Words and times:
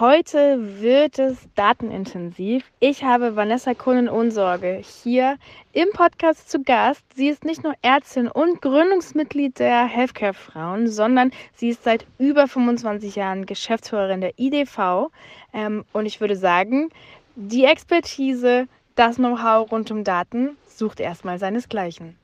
Heute 0.00 0.80
wird 0.80 1.20
es 1.20 1.36
datenintensiv. 1.54 2.64
Ich 2.80 3.04
habe 3.04 3.36
Vanessa 3.36 3.74
Kuhnen-Ohnsorge 3.74 4.82
hier 4.82 5.36
im 5.72 5.88
Podcast 5.92 6.50
zu 6.50 6.64
Gast. 6.64 7.04
Sie 7.14 7.28
ist 7.28 7.44
nicht 7.44 7.62
nur 7.62 7.74
Ärztin 7.80 8.26
und 8.26 8.60
Gründungsmitglied 8.60 9.60
der 9.60 9.86
Healthcare 9.86 10.34
Frauen, 10.34 10.88
sondern 10.88 11.30
sie 11.54 11.68
ist 11.68 11.84
seit 11.84 12.06
über 12.18 12.48
25 12.48 13.14
Jahren 13.14 13.46
Geschäftsführerin 13.46 14.20
der 14.20 14.36
IDV. 14.36 15.12
Ähm, 15.52 15.84
und 15.92 16.06
ich 16.06 16.20
würde 16.20 16.34
sagen, 16.34 16.88
die 17.36 17.64
Expertise, 17.64 18.66
das 18.96 19.14
Know-how 19.14 19.70
rund 19.70 19.92
um 19.92 20.02
Daten 20.02 20.56
sucht 20.66 20.98
erstmal 20.98 21.38
seinesgleichen. 21.38 22.18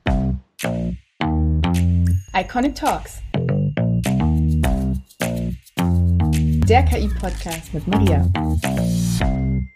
Iconic 2.35 2.75
Talks 2.75 3.21
der 6.71 6.85
KI-Podcast 6.85 7.73
mit 7.73 7.85
Maria. 7.85 8.25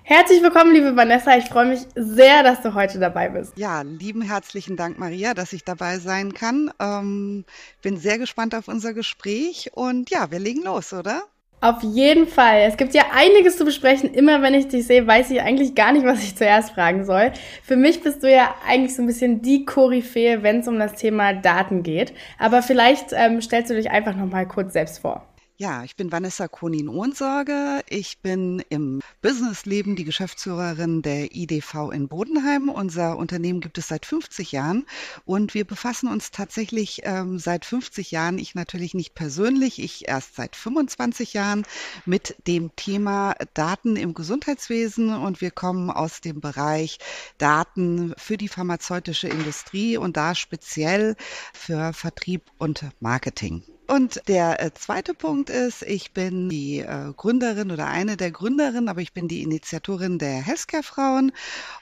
Herzlich 0.04 0.42
willkommen, 0.42 0.74
liebe 0.74 0.96
Vanessa. 0.96 1.36
Ich 1.36 1.44
freue 1.44 1.66
mich 1.66 1.82
sehr, 1.94 2.42
dass 2.42 2.62
du 2.62 2.74
heute 2.74 3.00
dabei 3.00 3.28
bist. 3.28 3.52
Ja, 3.58 3.82
lieben 3.82 4.22
herzlichen 4.22 4.78
Dank, 4.78 4.98
Maria, 4.98 5.34
dass 5.34 5.52
ich 5.52 5.66
dabei 5.66 5.98
sein 5.98 6.34
kann. 6.34 6.72
Ähm, 6.80 7.44
bin 7.82 7.98
sehr 7.98 8.18
gespannt 8.18 8.56
auf 8.56 8.70
unser 8.70 8.94
Gespräch 8.94 9.72
und 9.74 10.10
ja, 10.10 10.32
wir 10.32 10.40
legen 10.40 10.64
los, 10.64 10.94
oder? 10.94 11.24
Auf 11.60 11.84
jeden 11.84 12.28
Fall. 12.28 12.62
Es 12.62 12.78
gibt 12.78 12.94
ja 12.94 13.08
einiges 13.14 13.58
zu 13.58 13.66
besprechen. 13.66 14.14
Immer 14.14 14.42
wenn 14.42 14.54
ich 14.54 14.70
dich 14.70 14.88
sehe, 14.88 15.06
weiß 15.06 15.32
ich 15.32 15.42
eigentlich 15.42 15.76
gar 15.76 15.92
nicht, 15.92 16.06
was 16.06 16.24
ich 16.24 16.38
zuerst 16.38 16.72
fragen 16.72 17.04
soll. 17.04 17.34
Für 17.62 17.76
mich 17.76 18.04
bist 18.04 18.24
du 18.24 18.32
ja 18.32 18.56
eigentlich 18.66 18.96
so 18.96 19.02
ein 19.02 19.08
bisschen 19.08 19.42
die 19.42 19.66
Koryphäe, 19.66 20.44
wenn 20.44 20.62
es 20.62 20.68
um 20.70 20.80
das 20.80 20.94
Thema 20.94 21.34
Daten 21.34 21.84
geht. 21.84 22.14
Aber 22.40 22.64
vielleicht 22.64 23.08
ähm, 23.12 23.42
stellst 23.42 23.70
du 23.70 23.76
dich 23.76 23.92
einfach 23.92 24.16
noch 24.16 24.28
mal 24.28 24.48
kurz 24.48 24.72
selbst 24.72 25.00
vor. 25.00 25.28
Ja, 25.58 25.86
ich 25.86 25.96
bin 25.96 26.12
Vanessa 26.12 26.50
Konin-Ohnsorge. 26.50 27.82
Ich 27.88 28.18
bin 28.20 28.62
im 28.68 29.00
Businessleben 29.22 29.96
die 29.96 30.04
Geschäftsführerin 30.04 31.02
der 31.02 31.34
IDV 31.34 31.92
in 31.94 32.10
Bodenheim. 32.10 32.68
Unser 32.68 33.16
Unternehmen 33.16 33.62
gibt 33.62 33.78
es 33.78 33.88
seit 33.88 34.06
50 34.06 34.52
Jahren 34.52 34.86
und 35.24 35.54
wir 35.54 35.64
befassen 35.64 36.10
uns 36.10 36.32
tatsächlich 36.32 37.04
ähm, 37.04 37.40
seit 37.40 37.64
50 37.64 38.12
Jahren, 38.12 38.38
ich 38.38 38.54
natürlich 38.54 38.96
nicht 38.96 39.16
persönlich, 39.16 39.82
ich 39.82 40.10
erst 40.10 40.36
seit 40.36 40.58
25 40.58 41.34
Jahren 41.34 41.64
mit 42.06 42.36
dem 42.48 42.76
Thema 42.76 43.36
Daten 43.54 43.96
im 43.96 44.14
Gesundheitswesen 44.14 45.16
und 45.16 45.40
wir 45.40 45.52
kommen 45.52 45.90
aus 45.90 46.20
dem 46.20 46.42
Bereich 46.42 47.00
Daten 47.38 48.14
für 48.18 48.36
die 48.36 48.50
pharmazeutische 48.50 49.30
Industrie 49.30 49.96
und 49.96 50.18
da 50.18 50.36
speziell 50.36 51.16
für 51.54 51.94
Vertrieb 51.94 52.44
und 52.58 52.84
Marketing. 53.00 53.64
Und 53.88 54.22
der 54.28 54.64
äh, 54.64 54.74
zweite 54.74 55.14
Punkt 55.14 55.52
ist, 55.52 55.84
ich 55.84 56.12
bin 56.12 56.50
die 56.50 56.80
äh, 56.80 57.14
Gründerin 57.16 57.72
oder 57.72 57.88
eine 57.88 58.18
der 58.18 58.32
Gründerinnen, 58.32 58.90
aber 58.90 59.02
ich 59.02 59.14
bin 59.14 59.28
die 59.28 59.44
Initiatorin 59.44 60.18
der 60.18 60.42
Healthcare-Frauen. 60.42 61.32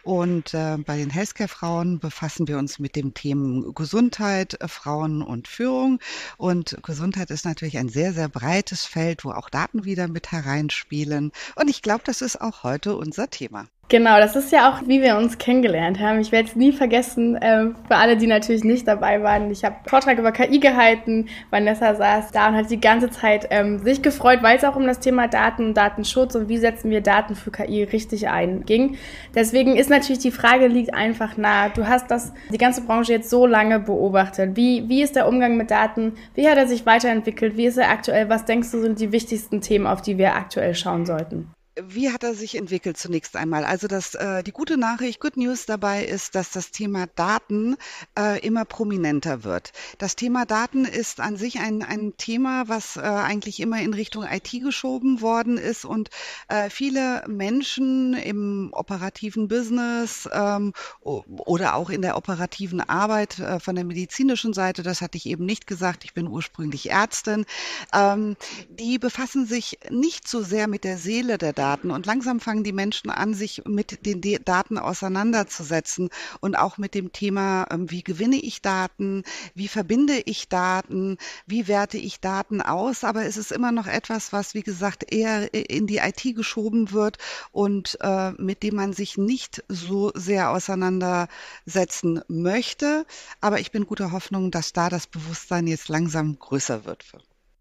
Und 0.04 0.54
äh, 0.54 0.78
bei 0.78 0.98
den 0.98 1.10
Healthcare-Frauen 1.10 2.00
befassen 2.00 2.48
wir 2.50 2.58
uns 2.58 2.78
mit 2.78 2.98
dem 2.98 3.14
Themen 3.14 3.74
Gesundheit, 3.74 4.58
Frauen 4.68 5.22
und 5.22 5.48
Führung. 5.48 6.00
Und 6.38 6.78
Gesundheit 6.84 7.32
ist 7.32 7.46
natürlich 7.46 7.78
ein 7.78 7.90
sehr, 7.90 8.14
sehr 8.14 8.28
breites 8.28 8.86
Feld, 8.86 9.24
wo 9.24 9.32
auch 9.32 9.50
Daten 9.50 9.86
wieder 9.86 10.10
mit 10.10 10.32
hereinspielen. 10.32 11.32
Und 11.56 11.70
ich 11.70 11.82
glaube, 11.82 12.04
das 12.06 12.22
ist 12.22 12.42
auch 12.42 12.64
heute 12.64 12.98
unser 12.98 13.30
Thema. 13.30 13.68
Genau, 13.90 14.18
das 14.18 14.36
ist 14.36 14.52
ja 14.52 14.72
auch, 14.72 14.88
wie 14.88 15.04
wir 15.04 15.18
uns 15.18 15.38
kennengelernt 15.38 16.00
haben. 16.00 16.20
Ich 16.20 16.32
werde 16.32 16.50
es 16.50 16.56
nie 16.56 16.72
vergessen, 16.72 17.36
äh, 17.36 17.66
für 17.88 17.96
alle, 17.96 18.18
die 18.18 18.26
natürlich 18.26 18.64
nicht 18.64 18.88
dabei 18.88 19.22
waren. 19.22 19.52
Ich 19.52 19.64
habe 19.64 19.76
Vortrag 19.86 20.18
über 20.18 20.32
KI 20.32 20.60
gehalten. 20.60 21.28
Vanessa 21.52 21.94
saß 21.94 22.32
da 22.32 22.48
und 22.48 22.56
hat 22.56 22.72
die 22.72 22.82
ganze 22.82 23.12
Zeit 23.12 23.48
ähm, 23.52 23.78
sich 23.78 24.02
gefreut, 24.02 24.40
weil 24.42 24.58
es 24.58 24.64
auch 24.64 24.76
um 24.76 24.88
das 24.88 25.00
Thema 25.00 25.28
Daten 25.28 25.68
und 25.68 25.78
Datenschutz 25.78 26.34
und 26.34 26.50
wie 26.50 26.58
setzen 26.58 26.90
wir 26.90 27.02
Daten 27.02 27.36
für 27.36 27.52
KI 27.52 27.84
richtig 27.84 28.30
ein 28.30 28.66
ging. 28.66 28.98
Deswegen 29.36 29.76
ist 29.76 29.92
natürlich 29.92 30.24
die 30.24 30.32
Frage 30.32 30.68
liegt 30.68 30.96
einfach 30.96 31.38
nah. 31.38 31.70
Du 31.70 31.88
hast 31.88 32.10
das 32.10 32.34
die 32.52 32.58
ganze 32.58 32.82
Branche 32.82 33.12
jetzt 33.12 33.30
so 33.30 33.46
lange 33.46 33.80
beobachtet. 33.80 34.56
Wie 34.56 34.90
wie 34.90 35.04
ist 35.04 35.16
der 35.16 35.28
Umgang 35.28 35.56
mit 35.56 35.70
Daten? 35.70 36.14
Wie 36.34 36.48
hat 36.50 36.58
er 36.58 36.68
sich 36.68 36.88
weiterentwickelt? 36.88 37.58
Wie 37.58 37.66
ist 37.66 37.78
er 37.78 37.92
aktuell? 37.92 38.28
Was 38.28 38.46
denkst 38.46 38.72
du 38.72 38.82
sind 38.82 39.00
die 39.00 39.12
wichtigsten 39.12 39.62
Themen, 39.62 39.86
auf 39.86 40.02
die 40.02 40.18
wir 40.18 40.36
aktuell 40.36 40.74
schauen 40.74 41.06
sollten? 41.06 41.52
Wie 41.82 42.12
hat 42.12 42.24
er 42.24 42.36
sich 42.36 42.56
entwickelt 42.56 42.98
zunächst 42.98 43.36
einmal? 43.36 43.66
Also 43.66 43.88
das, 43.88 44.14
äh, 44.14 44.44
die 44.44 44.52
gute 44.52 44.78
Nachricht, 44.78 45.20
Good 45.20 45.38
News 45.38 45.66
dabei 45.66 46.06
ist, 46.06 46.36
dass 46.36 46.52
das 46.52 46.70
Thema 46.70 47.08
Daten 47.16 47.78
äh, 48.18 48.40
immer 48.46 48.64
prominenter 48.64 49.44
wird. 49.44 49.72
Das 49.98 50.16
Thema 50.16 50.46
Daten 50.46 50.86
ist 50.86 51.20
an 51.20 51.36
sich 51.36 51.60
ein, 51.60 51.82
ein 51.82 52.14
Thema, 52.16 52.68
was 52.68 52.96
äh, 52.96 53.00
eigentlich 53.00 53.60
immer 53.60 53.82
in 53.82 53.96
Richtung 53.96 54.24
IT 54.24 54.52
geschoben 54.52 55.22
worden 55.22 55.58
ist 55.58 55.84
und 55.84 56.12
äh, 56.48 56.70
viele 56.70 57.24
Menschen 57.28 58.14
im 58.14 58.70
operativen 58.74 59.48
Business 59.48 60.30
ähm, 60.32 60.74
oder 61.02 61.74
auch 61.74 61.90
in 61.90 62.04
der 62.04 62.18
operativen 62.18 62.82
Arbeit 62.82 63.40
äh, 63.40 63.60
von 63.60 63.74
der 63.74 63.86
medizinischen 63.86 64.54
Seite, 64.54 64.84
das 64.84 65.02
hatte 65.02 65.18
ich 65.18 65.26
eben 65.26 65.46
nicht 65.46 65.66
gesagt, 65.66 66.04
ich 66.04 66.14
bin 66.14 66.28
ursprünglich 66.28 66.92
Ärztin, 66.92 67.46
ähm, 67.94 68.36
die 68.70 69.00
befassen 69.00 69.48
sich 69.48 69.80
nicht 69.90 70.28
so 70.28 70.44
sehr 70.44 70.68
mit 70.68 70.84
der 70.84 71.00
Seele 71.00 71.40
der 71.40 71.54
Daten, 71.54 71.63
Daten. 71.64 71.92
Und 71.92 72.06
langsam 72.06 72.42
fangen 72.42 72.66
die 72.66 72.74
Menschen 72.74 73.10
an, 73.10 73.34
sich 73.34 73.64
mit 73.66 74.06
den 74.06 74.22
Daten 74.44 74.78
auseinanderzusetzen 74.78 76.10
und 76.42 76.56
auch 76.56 76.78
mit 76.78 76.94
dem 76.94 77.14
Thema, 77.14 77.68
ähm, 77.72 77.90
wie 77.90 78.04
gewinne 78.04 78.36
ich 78.36 78.62
Daten, 78.62 79.24
wie 79.56 79.70
verbinde 79.70 80.22
ich 80.26 80.50
Daten, 80.50 81.18
wie 81.48 81.70
werte 81.70 81.98
ich 81.98 82.20
Daten 82.20 82.62
aus. 82.62 83.06
Aber 83.06 83.24
es 83.24 83.38
ist 83.38 83.54
immer 83.54 83.72
noch 83.72 83.88
etwas, 83.88 84.34
was, 84.34 84.54
wie 84.56 84.64
gesagt, 84.64 85.14
eher 85.14 85.54
in 85.54 85.88
die 85.88 86.00
IT 86.00 86.36
geschoben 86.36 86.92
wird 86.92 87.18
und 87.54 87.98
äh, 88.02 88.32
mit 88.32 88.62
dem 88.62 88.76
man 88.76 88.92
sich 88.92 89.18
nicht 89.18 89.64
so 89.70 90.12
sehr 90.16 90.50
auseinandersetzen 90.50 92.20
möchte. 92.28 93.06
Aber 93.40 93.62
ich 93.62 93.72
bin 93.72 93.88
guter 93.88 94.12
Hoffnung, 94.12 94.52
dass 94.52 94.74
da 94.74 94.90
das 94.90 95.08
Bewusstsein 95.08 95.68
jetzt 95.68 95.88
langsam 95.88 96.38
größer 96.38 96.84
wird. 96.84 97.06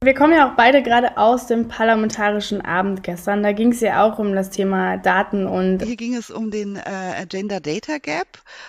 Wir 0.02 0.14
kommen 0.14 0.32
ja 0.32 0.50
auch 0.50 0.56
beide 0.56 0.82
gerade 0.82 1.16
aus 1.16 1.46
dem 1.46 1.68
parlamentarischen 1.68 2.60
Abend 2.60 3.04
gestern. 3.04 3.44
Da 3.44 3.52
ging 3.52 3.70
es 3.70 3.78
ja 3.78 4.02
auch 4.02 4.18
um 4.18 4.34
das 4.34 4.50
Thema 4.50 4.96
Daten 4.96 5.46
und. 5.46 5.80
Hier 5.84 5.94
ging 5.94 6.16
es 6.16 6.28
um 6.28 6.50
den 6.50 6.74
äh, 6.74 7.24
Gender 7.28 7.60
Data 7.60 7.98
Gap 7.98 8.26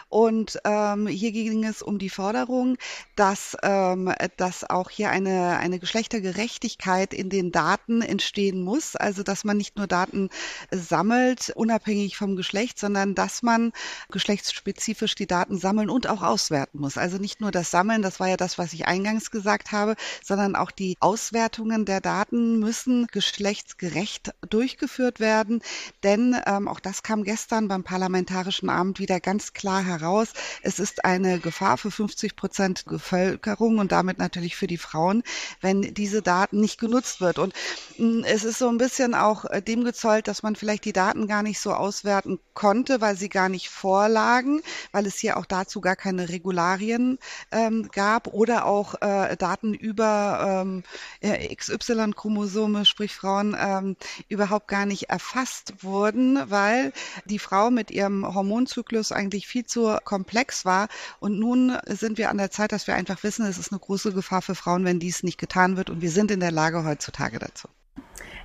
und 0.09 0.59
ähm, 0.63 1.07
hier 1.07 1.31
ging 1.31 1.66
es 1.66 1.81
um 1.81 1.97
die 1.97 2.11
Forderung, 2.11 2.77
dass, 3.16 3.57
ähm, 3.63 4.13
dass 4.38 4.69
auch 4.69 4.91
hier 4.91 5.09
eine, 5.09 5.57
eine 5.57 5.79
Geschlechtergerechtigkeit 5.79 7.16
in 7.16 7.31
den 7.31 7.51
Daten 7.51 8.03
entstehen 8.03 8.61
muss. 8.61 8.95
Also 8.95 9.23
dass 9.23 9.43
man 9.43 9.57
nicht 9.57 9.75
nur 9.75 9.88
Daten 9.88 10.29
sammelt, 10.69 11.51
unabhängig 11.55 12.16
vom 12.16 12.35
Geschlecht, 12.35 12.77
sondern 12.77 13.16
dass 13.16 13.41
man 13.41 13.72
geschlechtsspezifisch 14.11 15.16
die 15.16 15.25
Daten 15.25 15.57
sammeln 15.57 15.89
und 15.89 16.07
auch 16.07 16.22
auswerten 16.22 16.79
muss. 16.79 16.99
Also 16.99 17.17
nicht 17.17 17.41
nur 17.41 17.49
das 17.49 17.72
Sammeln, 17.72 18.03
das 18.03 18.19
war 18.19 18.27
ja 18.27 18.38
das, 18.38 18.59
was 18.59 18.72
ich 18.73 18.85
eingangs 18.85 19.31
gesagt 19.31 19.72
habe, 19.72 19.95
sondern 20.23 20.55
auch 20.55 20.69
die 20.69 20.95
Aus 20.99 21.22
Auswertungen 21.23 21.85
der 21.85 22.01
Daten 22.01 22.59
müssen 22.59 23.07
geschlechtsgerecht 23.07 24.34
durchgeführt 24.50 25.22
werden, 25.22 25.61
denn 26.03 26.35
ähm, 26.45 26.67
auch 26.67 26.81
das 26.81 27.01
kam 27.01 27.23
gestern 27.23 27.69
beim 27.69 27.85
Parlamentarischen 27.85 28.69
Abend 28.69 29.00
wieder 29.00 29.22
ganz 29.22 29.53
klar 29.53 29.81
heraus. 29.81 30.34
Es 30.63 30.79
ist 30.79 31.06
eine 31.06 31.39
Gefahr 31.39 31.78
für 31.78 31.91
50 31.91 32.35
Prozent 32.35 32.84
Bevölkerung 32.84 33.78
und 33.78 33.94
damit 33.94 34.17
natürlich 34.17 34.57
für 34.57 34.67
die 34.67 34.78
Frauen, 34.78 35.23
wenn 35.61 35.94
diese 35.94 36.22
Daten 36.22 36.59
nicht 36.59 36.78
genutzt 36.78 37.22
wird. 37.22 37.40
Und 37.40 37.53
hm, 37.95 38.25
es 38.25 38.44
ist 38.44 38.59
so 38.59 38.67
ein 38.67 38.78
bisschen 38.78 39.16
auch 39.16 39.45
äh, 39.45 39.61
dem 39.61 39.85
gezollt, 39.85 40.28
dass 40.28 40.44
man 40.44 40.57
vielleicht 40.57 40.84
die 40.84 40.91
Daten 40.91 41.28
gar 41.28 41.41
nicht 41.41 41.61
so 41.61 41.72
auswerten 41.72 42.38
konnte, 42.53 43.00
weil 43.00 43.16
sie 43.16 43.29
gar 43.29 43.47
nicht 43.47 43.69
vorlagen, 43.69 44.61
weil 44.91 45.05
es 45.05 45.16
hier 45.16 45.38
auch 45.38 45.45
dazu 45.45 45.79
gar 45.79 45.95
keine 45.95 46.28
Regularien 46.28 47.17
ähm, 47.51 47.88
gab 47.94 48.28
oder 48.28 48.66
auch 48.66 48.95
äh, 49.01 49.38
Daten 49.38 49.73
über 49.73 50.63
ähm, 50.66 50.84
XY-Chromosome, 51.22 52.85
sprich 52.85 53.16
Frauen, 53.16 53.56
ähm, 53.59 53.96
überhaupt 54.28 54.68
gar 54.68 54.85
nicht 54.85 55.09
erfasst 55.09 55.84
wurden, 55.84 56.49
weil 56.49 56.93
die 57.26 57.40
Frau 57.40 57.70
mit 57.70 57.91
ihrem 57.91 58.34
Hormonzyklus 58.34 59.11
eigentlich 59.11 59.47
viel 59.47 59.66
zu 59.66 59.97
komplex 60.03 60.66
war. 60.66 60.87
Und 61.20 61.40
nun 61.40 61.78
sind 61.87 62.17
wir 62.17 62.29
an 62.29 62.37
der 62.37 62.52
Zeit, 62.52 62.72
dass 62.72 62.87
wir 62.87 62.96
einfach 62.96 63.23
wissen, 63.23 63.46
es 63.46 63.58
ist 63.58 63.72
eine 63.72 63.79
große 63.79 64.14
Gefahr 64.14 64.41
für 64.41 64.55
Frauen, 64.55 64.85
wenn 64.85 64.99
dies 64.99 65.23
nicht 65.23 65.40
getan 65.40 65.78
wird. 65.78 65.90
Und 65.90 66.02
wir 66.02 66.11
sind 66.11 66.32
in 66.32 66.40
der 66.40 66.52
Lage 66.52 66.84
heutzutage 66.84 67.40
dazu. 67.40 67.67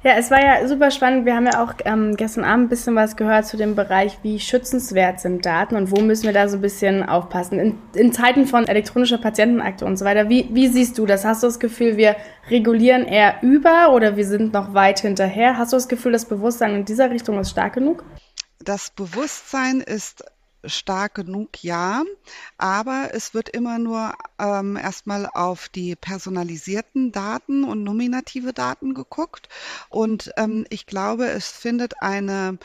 Ja, 0.04 0.12
es 0.16 0.30
war 0.30 0.40
ja 0.40 0.66
super 0.68 0.92
spannend. 0.92 1.26
Wir 1.26 1.34
haben 1.34 1.46
ja 1.46 1.62
auch 1.62 1.74
ähm, 1.84 2.14
gestern 2.14 2.44
Abend 2.44 2.66
ein 2.66 2.68
bisschen 2.68 2.94
was 2.94 3.16
gehört 3.16 3.46
zu 3.46 3.56
dem 3.56 3.74
Bereich, 3.74 4.18
wie 4.22 4.38
schützenswert 4.38 5.18
sind 5.18 5.44
Daten 5.44 5.74
und 5.74 5.90
wo 5.90 6.00
müssen 6.00 6.24
wir 6.24 6.32
da 6.32 6.48
so 6.48 6.56
ein 6.56 6.60
bisschen 6.60 7.02
aufpassen. 7.02 7.58
In, 7.58 7.78
in 7.94 8.12
Zeiten 8.12 8.46
von 8.46 8.68
elektronischer 8.68 9.18
Patientenakte 9.18 9.84
und 9.84 9.96
so 9.96 10.04
weiter, 10.04 10.28
wie, 10.28 10.48
wie 10.52 10.68
siehst 10.68 10.98
du 10.98 11.06
das? 11.06 11.24
Hast 11.24 11.42
du 11.42 11.48
das 11.48 11.58
Gefühl, 11.58 11.96
wir 11.96 12.14
regulieren 12.48 13.06
eher 13.06 13.42
über 13.42 13.92
oder 13.92 14.16
wir 14.16 14.24
sind 14.24 14.52
noch 14.52 14.72
weit 14.72 15.00
hinterher? 15.00 15.58
Hast 15.58 15.72
du 15.72 15.76
das 15.76 15.88
Gefühl, 15.88 16.12
das 16.12 16.26
Bewusstsein 16.26 16.76
in 16.76 16.84
dieser 16.84 17.10
Richtung 17.10 17.40
ist 17.40 17.50
stark 17.50 17.72
genug? 17.72 18.04
Das 18.60 18.90
Bewusstsein 18.90 19.80
ist 19.80 20.24
stark 20.64 21.14
genug, 21.14 21.62
ja, 21.62 22.02
aber 22.56 23.10
es 23.12 23.34
wird 23.34 23.48
immer 23.48 23.78
nur 23.78 24.14
ähm, 24.38 24.76
erstmal 24.76 25.26
auf 25.26 25.68
die 25.68 25.96
personalisierten 25.96 27.12
Daten 27.12 27.64
und 27.64 27.84
nominative 27.84 28.52
Daten 28.52 28.94
geguckt. 28.94 29.48
Und 29.88 30.32
ähm, 30.36 30.66
ich 30.70 30.86
glaube, 30.86 31.26
es 31.26 31.48
findet 31.48 32.02
eine 32.02 32.58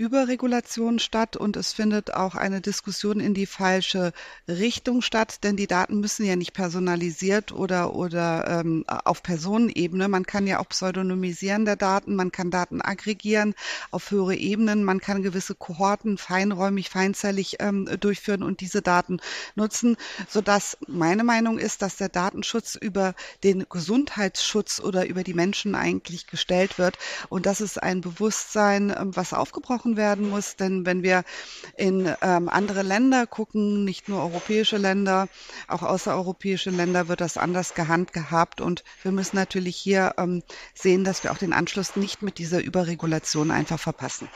Überregulation 0.00 0.98
statt 0.98 1.36
und 1.36 1.58
es 1.58 1.74
findet 1.74 2.14
auch 2.14 2.34
eine 2.34 2.62
Diskussion 2.62 3.20
in 3.20 3.34
die 3.34 3.44
falsche 3.44 4.12
Richtung 4.48 5.02
statt, 5.02 5.44
denn 5.44 5.56
die 5.56 5.66
Daten 5.66 6.00
müssen 6.00 6.24
ja 6.24 6.36
nicht 6.36 6.54
personalisiert 6.54 7.52
oder, 7.52 7.94
oder 7.94 8.60
ähm, 8.60 8.84
auf 8.86 9.22
Personenebene. 9.22 10.08
Man 10.08 10.24
kann 10.24 10.46
ja 10.46 10.58
auch 10.58 10.70
pseudonymisieren 10.70 11.66
der 11.66 11.76
Daten, 11.76 12.16
man 12.16 12.32
kann 12.32 12.50
Daten 12.50 12.80
aggregieren 12.80 13.54
auf 13.90 14.10
höhere 14.10 14.36
Ebenen, 14.36 14.84
man 14.84 15.00
kann 15.00 15.22
gewisse 15.22 15.54
Kohorten 15.54 16.16
feinräumig, 16.16 16.88
feinzellig 16.88 17.56
ähm, 17.60 17.86
durchführen 18.00 18.42
und 18.42 18.62
diese 18.62 18.80
Daten 18.80 19.20
nutzen, 19.54 19.98
sodass 20.30 20.78
meine 20.88 21.24
Meinung 21.24 21.58
ist, 21.58 21.82
dass 21.82 21.96
der 21.96 22.08
Datenschutz 22.08 22.74
über 22.74 23.14
den 23.44 23.66
Gesundheitsschutz 23.68 24.80
oder 24.80 25.06
über 25.06 25.24
die 25.24 25.34
Menschen 25.34 25.74
eigentlich 25.74 26.26
gestellt 26.26 26.78
wird. 26.78 26.96
Und 27.28 27.44
das 27.44 27.60
ist 27.60 27.82
ein 27.82 28.00
Bewusstsein, 28.00 28.94
ähm, 28.96 29.14
was 29.14 29.34
aufgebrochen 29.34 29.89
gesprochen 29.90 29.96
werden 29.96 30.30
muss. 30.30 30.56
Denn 30.56 30.86
wenn 30.86 31.02
wir 31.02 31.22
in 31.76 32.12
ähm, 32.22 32.48
andere 32.48 32.82
Länder 32.82 33.26
gucken, 33.26 33.84
nicht 33.84 34.08
nur 34.08 34.22
europäische 34.22 34.76
Länder, 34.76 35.28
auch 35.68 35.82
außereuropäische 35.82 36.70
Länder, 36.70 37.08
wird 37.08 37.20
das 37.20 37.36
anders 37.36 37.74
gehandhabt. 37.74 38.60
Und 38.60 38.84
wir 39.02 39.12
müssen 39.12 39.36
natürlich 39.36 39.76
hier 39.76 40.14
ähm, 40.18 40.42
sehen, 40.74 41.04
dass 41.04 41.24
wir 41.24 41.32
auch 41.32 41.38
den 41.38 41.52
Anschluss 41.52 41.96
nicht 41.96 42.22
mit 42.22 42.38
dieser 42.38 42.62
Überregulation 42.62 43.50
einfach 43.50 43.78
verpassen. 43.78 44.28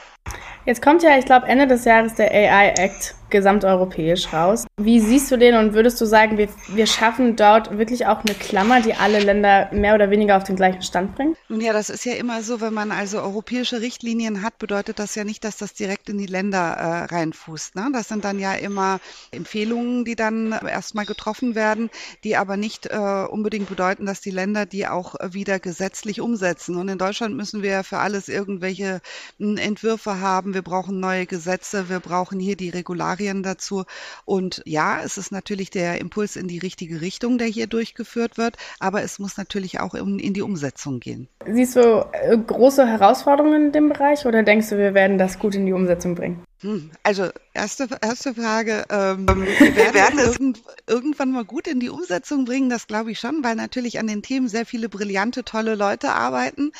Jetzt 0.67 0.83
kommt 0.83 1.03
ja, 1.03 1.19
ich 1.19 1.27
glaube, 1.27 1.47
Ende 1.47 1.67
des 1.67 1.85
Jahres 1.85 2.15
der 2.15 2.31
AI 2.31 2.75
Act 2.77 3.15
gesamteuropäisch 3.35 4.33
raus. 4.33 4.65
Wie 4.77 5.01
siehst 5.01 5.31
du 5.31 5.37
den 5.37 5.57
und 5.57 5.75
würdest 5.75 6.01
du 6.01 6.07
sagen, 6.07 6.39
wir, 6.39 6.49
wir 6.69 6.87
schaffen 6.87 7.35
dort 7.35 7.77
wirklich 7.77 8.07
auch 8.07 8.21
eine 8.21 8.35
Klammer, 8.35 8.81
die 8.81 8.95
alle 8.95 9.19
Länder 9.19 9.69
mehr 9.73 9.97
oder 9.97 10.09
weniger 10.11 10.37
auf 10.37 10.45
den 10.45 10.55
gleichen 10.55 10.83
Stand 10.83 11.17
bringt? 11.17 11.37
Nun 11.49 11.61
ja, 11.61 11.73
das 11.73 11.91
ist 11.91 12.05
ja 12.05 12.15
immer 12.15 12.43
so, 12.43 12.61
wenn 12.61 12.73
man 12.73 12.93
also 12.93 13.21
europäische 13.21 13.81
Richtlinien 13.81 14.43
hat, 14.43 14.59
bedeutet 14.59 15.01
das 15.01 15.17
ja 15.17 15.25
nicht, 15.25 15.44
dass 15.45 15.57
das 15.57 15.75
direkt 15.75 16.09
in 16.09 16.19
die 16.19 16.27
Länder 16.27 16.59
äh, 16.59 17.05
reinfußt. 17.15 17.77
Ne? 17.77 17.91
Das 17.93 18.09
sind 18.09 18.25
dann 18.25 18.39
ja 18.39 18.55
immer 18.55 19.01
Empfehlungen, 19.31 20.05
die 20.05 20.17
dann 20.17 20.53
erstmal 20.53 21.05
getroffen 21.05 21.55
werden, 21.55 21.91
die 22.25 22.37
aber 22.37 22.57
nicht 22.57 22.87
äh, 22.87 23.27
unbedingt 23.29 23.69
bedeuten, 23.69 24.07
dass 24.07 24.21
die 24.21 24.31
Länder 24.31 24.67
die 24.67 24.87
auch 24.87 25.15
wieder 25.33 25.61
gesetzlich 25.61 26.21
umsetzen. 26.21 26.77
Und 26.77 26.89
in 26.89 26.99
Deutschland 26.99 27.37
müssen 27.37 27.63
wir 27.63 27.85
für 27.85 27.99
alles 27.99 28.29
irgendwelche 28.29 29.01
hm, 29.39 29.57
Entwürfe 29.57 30.21
haben. 30.21 30.55
Wir 30.55 30.63
brauchen 30.63 31.01
neue 31.01 31.27
Gesetze, 31.27 31.89
wir 31.89 32.01
brauchen 32.01 32.41
hier 32.41 32.57
die 32.57 32.71
Regularien 32.71 33.43
dazu. 33.43 33.85
Und 34.25 34.63
ja, 34.65 35.01
es 35.03 35.19
ist 35.19 35.33
natürlich 35.33 35.71
der 35.71 36.01
Impuls 36.01 36.37
in 36.37 36.49
die 36.49 36.59
richtige 36.59 37.01
Richtung, 37.01 37.39
der 37.39 37.49
hier 37.49 37.67
durchgeführt 37.67 38.39
wird, 38.39 38.57
aber 38.81 39.03
es 39.03 39.19
muss 39.19 39.37
natürlich 39.37 39.81
auch 39.81 39.95
in, 39.95 40.19
in 40.19 40.35
die 40.35 40.43
Umsetzung 40.43 41.01
gehen. 41.01 41.29
Siehst 41.47 41.77
du 41.77 42.07
äh, 42.13 42.37
große 42.37 42.87
Herausforderungen 42.87 43.67
in 43.67 43.73
dem 43.73 43.89
Bereich 43.89 44.27
oder 44.27 44.43
denkst 44.43 44.71
du, 44.71 44.79
wir 44.79 44.95
werden 44.95 45.19
das 45.19 45.24
gut 45.39 45.55
in 45.55 45.67
die 45.67 45.73
Umsetzung 45.73 46.15
bringen? 46.15 46.45
Hm, 46.61 46.91
also 47.03 47.29
erste, 47.53 47.89
erste 48.01 48.35
Frage, 48.35 48.85
ähm, 48.91 49.27
wir 49.29 49.77
werden, 49.77 49.95
werden 49.95 50.19
es 50.19 50.27
irgend, 50.33 50.63
irgendwann 50.87 51.33
mal 51.33 51.45
gut 51.45 51.67
in 51.67 51.81
die 51.81 51.91
Umsetzung 51.91 52.45
bringen, 52.45 52.71
das 52.71 52.87
glaube 52.87 53.13
ich 53.13 53.19
schon, 53.19 53.43
weil 53.45 53.55
natürlich 53.55 53.99
an 53.99 54.07
den 54.07 54.23
Themen 54.23 54.49
sehr 54.49 54.67
viele 54.67 54.89
brillante, 54.89 55.45
tolle 55.45 55.75
Leute 55.75 56.13
arbeiten. 56.13 56.73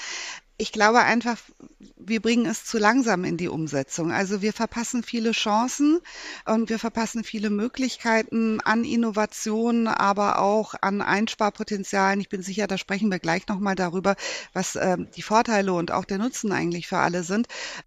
Ich 0.57 0.73
glaube 0.73 1.01
einfach, 1.01 1.39
wir 2.07 2.21
bringen 2.21 2.47
es 2.47 2.65
zu 2.65 2.79
langsam 2.79 3.25
in 3.25 3.37
die 3.37 3.49
Umsetzung. 3.49 4.13
Also 4.13 4.43
wir 4.43 4.53
verpassen 4.53 5.03
viele 5.03 5.33
Chancen 5.33 6.01
und 6.47 6.71
wir 6.71 6.79
verpassen 6.79 7.25
viele 7.25 7.51
Möglichkeiten 7.51 8.61
an 8.65 8.85
Innovationen, 8.85 9.89
aber 9.89 10.41
auch 10.41 10.75
an 10.81 11.03
Einsparpotenzialen. 11.03 12.21
Ich 12.21 12.29
bin 12.29 12.43
sicher, 12.43 12.67
da 12.67 12.79
sprechen 12.79 13.11
wir 13.11 13.19
gleich 13.19 13.49
nochmal 13.49 13.75
darüber, 13.75 14.17
was 14.53 14.77
äh, 14.77 14.97
die 15.17 15.23
Vorteile 15.23 15.73
und 15.73 15.93
auch 15.93 16.05
der 16.05 16.19
Nutzen 16.19 16.53
eigentlich 16.53 16.87
für 16.87 16.99
alle 16.99 17.23
sind. 17.23 17.47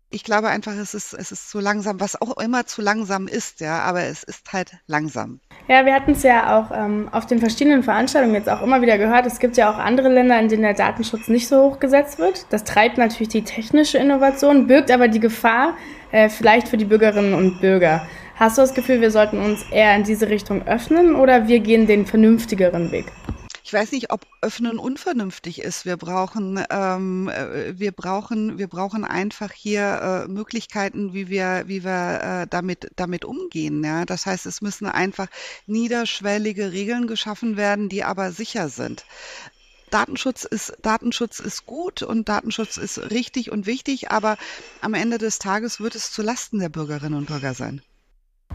Ich 0.09 0.23
glaube 0.23 0.47
einfach, 0.47 0.73
es 0.73 0.93
ist, 0.93 1.13
es 1.13 1.31
ist 1.31 1.49
zu 1.49 1.59
langsam, 1.59 1.99
was 1.99 2.19
auch 2.21 2.37
immer 2.37 2.65
zu 2.65 2.81
langsam 2.81 3.27
ist, 3.27 3.59
ja, 3.59 3.79
aber 3.79 4.03
es 4.03 4.23
ist 4.23 4.53
halt 4.53 4.77
langsam. 4.87 5.41
Ja, 5.67 5.85
wir 5.85 5.93
hatten 5.93 6.11
es 6.11 6.23
ja 6.23 6.57
auch 6.57 6.71
ähm, 6.73 7.09
auf 7.11 7.25
den 7.25 7.39
verschiedenen 7.39 7.83
Veranstaltungen 7.83 8.33
jetzt 8.33 8.47
auch 8.49 8.61
immer 8.61 8.81
wieder 8.81 8.97
gehört. 8.97 9.25
Es 9.25 9.39
gibt 9.39 9.57
ja 9.57 9.69
auch 9.69 9.77
andere 9.77 10.07
Länder, 10.07 10.39
in 10.39 10.47
denen 10.47 10.61
der 10.61 10.73
Datenschutz 10.73 11.27
nicht 11.27 11.49
so 11.49 11.63
hoch 11.63 11.79
gesetzt 11.79 12.19
wird. 12.19 12.45
Das 12.51 12.63
treibt 12.63 12.97
natürlich 12.97 13.27
die 13.27 13.43
technische 13.43 13.97
Innovation, 14.07 14.67
birgt 14.67 14.91
aber 14.91 15.07
die 15.07 15.19
Gefahr 15.19 15.77
äh, 16.11 16.29
vielleicht 16.29 16.67
für 16.67 16.77
die 16.77 16.85
Bürgerinnen 16.85 17.33
und 17.33 17.61
Bürger. 17.61 18.07
Hast 18.35 18.57
du 18.57 18.61
das 18.61 18.73
Gefühl, 18.73 19.01
wir 19.01 19.11
sollten 19.11 19.39
uns 19.39 19.63
eher 19.71 19.95
in 19.95 20.03
diese 20.03 20.29
Richtung 20.29 20.65
öffnen 20.67 21.15
oder 21.15 21.47
wir 21.47 21.59
gehen 21.59 21.87
den 21.87 22.05
vernünftigeren 22.05 22.91
Weg? 22.91 23.05
ich 23.67 23.73
weiß 23.73 23.91
nicht, 23.91 24.13
ob 24.13 24.21
Öffnen 24.41 24.79
unvernünftig 24.79 25.61
ist. 25.61 25.85
Wir 25.85 25.97
brauchen, 25.97 26.63
ähm, 26.69 27.27
äh, 27.27 27.77
wir 27.77 27.91
brauchen, 27.91 28.57
wir 28.57 28.67
brauchen 28.67 29.03
einfach 29.03 29.51
hier 29.51 30.25
äh, 30.25 30.31
Möglichkeiten, 30.31 31.13
wie 31.13 31.27
wir, 31.27 31.63
wie 31.65 31.83
wir 31.83 32.21
äh, 32.43 32.47
damit, 32.49 32.89
damit 32.95 33.25
umgehen. 33.25 33.83
Ja? 33.83 34.05
Das 34.05 34.25
heißt, 34.25 34.45
es 34.45 34.61
müssen 34.61 34.87
einfach 34.87 35.27
niederschwellige 35.65 36.71
Regeln 36.71 37.07
geschaffen 37.07 37.57
werden, 37.57 37.89
die 37.89 38.05
aber 38.05 38.31
sicher 38.31 38.69
sind. 38.69 39.03
Datenschutz 39.89 40.43
ist, 40.43 40.77
Datenschutz 40.81 41.39
ist 41.39 41.65
gut 41.65 42.01
und 42.03 42.27
Datenschutz 42.29 42.77
ist 42.77 43.11
richtig 43.11 43.51
und 43.51 43.65
wichtig, 43.65 44.11
aber 44.11 44.37
am 44.81 44.93
Ende 44.93 45.17
des 45.17 45.39
Tages 45.39 45.79
wird 45.79 45.95
es 45.95 46.11
zu 46.11 46.21
Lasten 46.21 46.59
der 46.59 46.69
Bürgerinnen 46.69 47.17
und 47.17 47.27
Bürger 47.27 47.53
sein. 47.53 47.81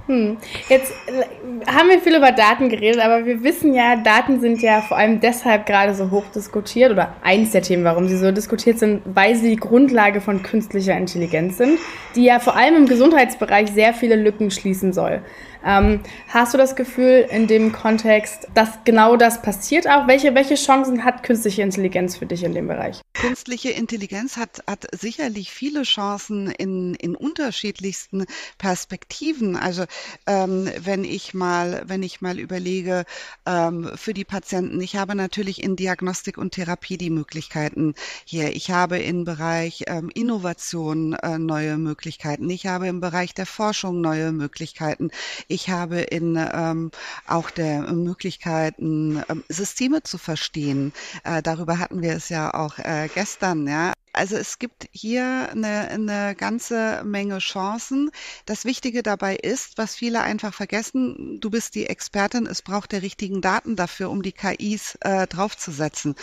Hm. 0.06 0.36
Jetzt 0.68 0.92
äh, 1.06 1.70
haben 1.70 1.88
wir 1.88 2.00
viel 2.00 2.16
über 2.16 2.32
Daten 2.32 2.68
geredet, 2.68 3.00
aber 3.00 3.24
wir 3.24 3.44
wissen 3.44 3.72
ja, 3.72 3.94
Daten 3.94 4.40
sind 4.40 4.60
ja 4.60 4.80
vor 4.80 4.96
allem 4.96 5.20
deshalb 5.20 5.64
gerade 5.64 5.94
so 5.94 6.10
hoch 6.10 6.24
diskutiert 6.34 6.90
oder 6.90 7.14
eins 7.22 7.52
der 7.52 7.62
Themen, 7.62 7.84
warum 7.84 8.08
sie 8.08 8.16
so 8.16 8.32
diskutiert 8.32 8.80
sind, 8.80 9.02
weil 9.04 9.36
sie 9.36 9.50
die 9.50 9.56
Grundlage 9.56 10.20
von 10.20 10.42
künstlicher 10.42 10.96
Intelligenz 10.96 11.56
sind, 11.56 11.78
die 12.16 12.24
ja 12.24 12.40
vor 12.40 12.56
allem 12.56 12.74
im 12.74 12.86
Gesundheitsbereich 12.86 13.70
sehr 13.70 13.94
viele 13.94 14.16
Lücken 14.16 14.50
schließen 14.50 14.92
soll. 14.92 15.22
Ähm, 15.64 16.00
hast 16.28 16.54
du 16.54 16.58
das 16.58 16.76
Gefühl 16.76 17.26
in 17.30 17.46
dem 17.46 17.72
Kontext, 17.72 18.48
dass 18.54 18.70
genau 18.84 19.16
das 19.16 19.42
passiert 19.42 19.88
auch? 19.88 20.06
Welche, 20.06 20.34
welche 20.34 20.56
Chancen 20.56 21.04
hat 21.04 21.22
künstliche 21.22 21.62
Intelligenz 21.62 22.16
für 22.16 22.26
dich 22.26 22.42
in 22.42 22.54
dem 22.54 22.68
Bereich? 22.68 23.00
Künstliche 23.14 23.70
Intelligenz 23.70 24.36
hat, 24.36 24.62
hat 24.66 24.86
sicherlich 24.92 25.52
viele 25.52 25.82
Chancen 25.82 26.50
in, 26.50 26.94
in 26.94 27.14
unterschiedlichsten 27.14 28.26
Perspektiven. 28.58 29.56
Also 29.56 29.84
ähm, 30.26 30.68
wenn 30.78 31.04
ich 31.04 31.34
mal, 31.34 31.82
wenn 31.86 32.02
ich 32.02 32.20
mal 32.20 32.38
überlege, 32.38 33.04
ähm, 33.46 33.90
für 33.94 34.14
die 34.14 34.24
Patienten, 34.24 34.80
ich 34.80 34.96
habe 34.96 35.14
natürlich 35.14 35.62
in 35.62 35.76
Diagnostik 35.76 36.38
und 36.38 36.52
Therapie 36.52 36.96
die 36.96 37.10
Möglichkeiten 37.10 37.94
hier. 38.24 38.54
Ich 38.54 38.70
habe 38.70 38.98
im 38.98 39.24
Bereich 39.24 39.84
ähm, 39.86 40.10
Innovation 40.14 41.12
äh, 41.14 41.38
neue 41.38 41.76
Möglichkeiten. 41.78 42.48
Ich 42.50 42.66
habe 42.66 42.88
im 42.88 43.00
Bereich 43.00 43.34
der 43.34 43.46
Forschung 43.46 44.00
neue 44.00 44.32
Möglichkeiten. 44.32 45.10
Ich 45.52 45.68
habe 45.68 46.00
in 46.00 46.36
ähm, 46.36 46.90
auch 47.26 47.50
der 47.50 47.82
Möglichkeiten, 47.92 49.22
ähm, 49.28 49.44
Systeme 49.50 50.02
zu 50.02 50.16
verstehen. 50.16 50.94
Äh, 51.24 51.42
darüber 51.42 51.78
hatten 51.78 52.00
wir 52.00 52.14
es 52.14 52.30
ja 52.30 52.54
auch 52.54 52.78
äh, 52.78 53.10
gestern, 53.12 53.68
ja. 53.68 53.92
Also 54.14 54.36
es 54.36 54.58
gibt 54.58 54.88
hier 54.92 55.48
eine, 55.50 55.88
eine 55.88 56.34
ganze 56.34 57.02
Menge 57.04 57.38
Chancen. 57.38 58.10
Das 58.46 58.64
Wichtige 58.64 59.02
dabei 59.02 59.36
ist, 59.36 59.76
was 59.76 59.94
viele 59.94 60.20
einfach 60.22 60.54
vergessen, 60.54 61.38
du 61.40 61.50
bist 61.50 61.74
die 61.74 61.86
Expertin, 61.86 62.46
es 62.46 62.62
braucht 62.62 62.92
der 62.92 63.02
richtigen 63.02 63.40
Daten 63.40 63.76
dafür, 63.76 64.10
um 64.10 64.22
die 64.22 64.32
KIs 64.32 64.96
äh, 65.00 65.26
draufzusetzen. 65.26 66.14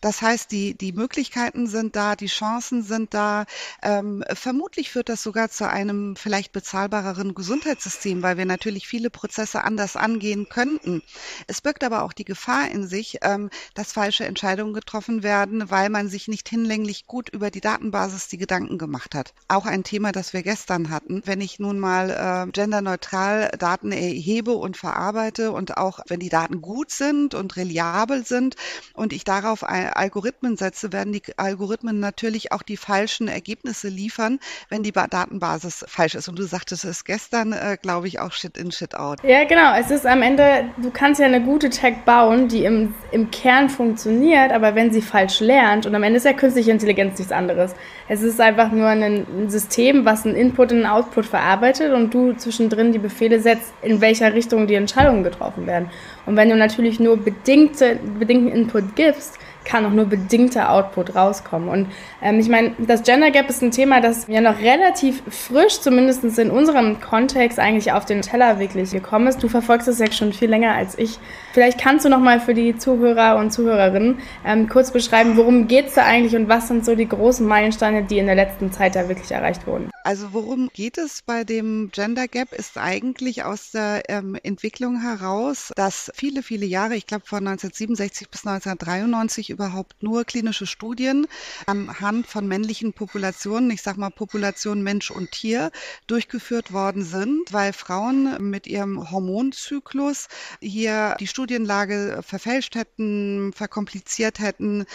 Das 0.00 0.22
heißt, 0.22 0.52
die, 0.52 0.74
die 0.74 0.92
Möglichkeiten 0.92 1.66
sind 1.66 1.96
da, 1.96 2.14
die 2.14 2.26
Chancen 2.26 2.82
sind 2.82 3.14
da. 3.14 3.46
Ähm, 3.82 4.22
vermutlich 4.32 4.90
führt 4.90 5.08
das 5.08 5.22
sogar 5.22 5.50
zu 5.50 5.68
einem 5.68 6.14
vielleicht 6.14 6.52
bezahlbareren 6.52 7.34
Gesundheitssystem, 7.34 8.22
weil 8.22 8.36
wir 8.36 8.46
natürlich 8.46 8.86
viele 8.86 9.10
Prozesse 9.10 9.64
anders 9.64 9.96
angehen 9.96 10.48
könnten. 10.48 11.02
Es 11.46 11.60
birgt 11.60 11.82
aber 11.82 12.02
auch 12.02 12.12
die 12.12 12.24
Gefahr 12.24 12.70
in 12.70 12.86
sich, 12.86 13.18
ähm, 13.22 13.50
dass 13.74 13.92
falsche 13.92 14.24
Entscheidungen 14.24 14.72
getroffen 14.72 15.22
werden, 15.22 15.70
weil 15.70 15.90
man 15.90 16.08
sich 16.08 16.28
nicht 16.28 16.48
hinlänglich 16.48 17.06
gut 17.06 17.28
über 17.28 17.50
die 17.50 17.60
Datenbasis 17.60 18.28
die 18.28 18.38
Gedanken 18.38 18.78
gemacht 18.78 19.14
hat. 19.14 19.34
Auch 19.48 19.66
ein 19.66 19.82
Thema, 19.82 20.12
das 20.12 20.32
wir 20.32 20.42
gestern 20.42 20.90
hatten. 20.90 21.22
Wenn 21.24 21.40
ich 21.40 21.58
nun 21.58 21.80
mal 21.80 22.10
äh, 22.10 22.50
genderneutral 22.52 23.50
Daten 23.58 23.90
erhebe 23.90 24.52
und 24.52 24.76
verarbeite 24.76 25.50
und 25.50 25.76
auch 25.76 26.00
wenn 26.06 26.20
die 26.20 26.28
Daten 26.28 26.62
gut 26.62 26.92
sind 26.92 27.34
und 27.34 27.56
reliabel 27.56 28.24
sind 28.24 28.54
und 28.94 29.12
ich 29.12 29.24
darauf 29.24 29.64
ein 29.64 29.87
Algorithmen 29.96 30.56
setze, 30.56 30.92
werden 30.92 31.12
die 31.12 31.22
Algorithmen 31.36 32.00
natürlich 32.00 32.52
auch 32.52 32.62
die 32.62 32.76
falschen 32.76 33.28
Ergebnisse 33.28 33.88
liefern, 33.88 34.38
wenn 34.68 34.82
die 34.82 34.92
Datenbasis 34.92 35.84
falsch 35.88 36.14
ist. 36.14 36.28
Und 36.28 36.38
du 36.38 36.44
sagtest 36.44 36.84
es 36.84 37.04
gestern, 37.04 37.52
äh, 37.52 37.76
glaube 37.80 38.08
ich, 38.08 38.20
auch 38.20 38.32
Shit 38.32 38.56
in, 38.56 38.72
Shit 38.72 38.94
out. 38.94 39.22
Ja, 39.24 39.44
genau. 39.44 39.74
Es 39.78 39.90
ist 39.90 40.06
am 40.06 40.22
Ende, 40.22 40.64
du 40.78 40.90
kannst 40.90 41.20
ja 41.20 41.26
eine 41.26 41.42
gute 41.42 41.70
Tech 41.70 41.96
bauen, 42.04 42.48
die 42.48 42.64
im, 42.64 42.94
im 43.12 43.30
Kern 43.30 43.68
funktioniert, 43.68 44.52
aber 44.52 44.74
wenn 44.74 44.92
sie 44.92 45.02
falsch 45.02 45.40
lernt, 45.40 45.86
und 45.86 45.94
am 45.94 46.02
Ende 46.02 46.18
ist 46.18 46.24
ja 46.24 46.32
künstliche 46.32 46.70
Intelligenz 46.70 47.18
nichts 47.18 47.32
anderes. 47.32 47.74
Es 48.08 48.22
ist 48.22 48.40
einfach 48.40 48.72
nur 48.72 48.86
ein 48.86 49.48
System, 49.48 50.04
was 50.04 50.24
einen 50.24 50.34
Input 50.34 50.72
und 50.72 50.78
einen 50.78 50.86
Output 50.86 51.26
verarbeitet 51.26 51.92
und 51.92 52.12
du 52.12 52.34
zwischendrin 52.34 52.92
die 52.92 52.98
Befehle 52.98 53.40
setzt, 53.40 53.72
in 53.82 54.00
welcher 54.00 54.32
Richtung 54.32 54.66
die 54.66 54.74
Entscheidungen 54.74 55.22
getroffen 55.24 55.66
werden. 55.66 55.90
Und 56.26 56.36
wenn 56.36 56.48
du 56.48 56.56
natürlich 56.56 57.00
nur 57.00 57.16
bedingte, 57.16 57.98
bedingten 58.18 58.52
Input 58.52 58.96
gibst, 58.96 59.38
kann 59.64 59.84
auch 59.84 59.90
nur 59.90 60.06
bedingter 60.06 60.70
Output 60.70 61.14
rauskommen. 61.14 61.68
Und 61.68 61.92
ähm, 62.22 62.40
ich 62.40 62.48
meine, 62.48 62.72
das 62.78 63.02
Gender 63.02 63.30
Gap 63.30 63.48
ist 63.50 63.62
ein 63.62 63.70
Thema, 63.70 64.00
das 64.00 64.26
ja 64.26 64.40
noch 64.40 64.58
relativ 64.60 65.22
frisch, 65.28 65.80
zumindest 65.80 66.24
in 66.38 66.50
unserem 66.50 67.00
Kontext, 67.00 67.58
eigentlich 67.58 67.92
auf 67.92 68.04
den 68.04 68.22
Teller 68.22 68.58
wirklich 68.58 68.90
gekommen 68.90 69.26
ist. 69.26 69.42
Du 69.42 69.48
verfolgst 69.48 69.88
es 69.88 69.98
ja 69.98 70.10
schon 70.10 70.32
viel 70.32 70.48
länger 70.48 70.74
als 70.74 70.98
ich. 70.98 71.18
Vielleicht 71.52 71.80
kannst 71.80 72.04
du 72.04 72.08
noch 72.08 72.20
mal 72.20 72.40
für 72.40 72.54
die 72.54 72.76
Zuhörer 72.76 73.36
und 73.38 73.52
Zuhörerinnen 73.52 74.18
ähm, 74.46 74.68
kurz 74.68 74.92
beschreiben, 74.92 75.36
worum 75.36 75.68
geht 75.68 75.88
es 75.88 75.94
da 75.94 76.04
eigentlich 76.04 76.36
und 76.36 76.48
was 76.48 76.68
sind 76.68 76.84
so 76.84 76.94
die 76.94 77.08
großen 77.08 77.46
Meilensteine, 77.46 78.04
die 78.04 78.18
in 78.18 78.26
der 78.26 78.34
letzten 78.34 78.72
Zeit 78.72 78.96
da 78.96 79.08
wirklich 79.08 79.30
erreicht 79.30 79.66
wurden? 79.66 79.90
Also 80.04 80.32
worum 80.32 80.70
geht 80.72 80.96
es 80.96 81.22
bei 81.22 81.44
dem 81.44 81.90
Gender 81.92 82.28
Gap 82.28 82.52
ist 82.52 82.78
eigentlich 82.78 83.44
aus 83.44 83.72
der 83.72 84.02
ähm, 84.08 84.38
Entwicklung 84.42 85.00
heraus, 85.00 85.72
dass 85.76 86.10
viele, 86.14 86.42
viele 86.42 86.64
Jahre, 86.64 86.94
ich 86.94 87.06
glaube 87.06 87.26
von 87.26 87.46
1967 87.46 88.30
bis 88.30 88.46
1993 88.46 89.47
überhaupt 89.50 90.02
nur 90.02 90.24
klinische 90.24 90.66
Studien 90.66 91.26
anhand 91.66 92.26
von 92.26 92.46
männlichen 92.46 92.92
Populationen, 92.92 93.70
ich 93.70 93.82
sage 93.82 94.00
mal 94.00 94.10
Population 94.10 94.82
Mensch 94.82 95.10
und 95.10 95.32
Tier, 95.32 95.70
durchgeführt 96.06 96.72
worden 96.72 97.04
sind, 97.04 97.52
weil 97.52 97.72
Frauen 97.72 98.50
mit 98.50 98.66
ihrem 98.66 99.10
Hormonzyklus 99.10 100.28
hier 100.60 101.16
die 101.20 101.26
Studienlage 101.26 102.20
verfälscht 102.22 102.74
hätten, 102.74 103.52
verkompliziert 103.54 104.38
hätten, 104.38 104.86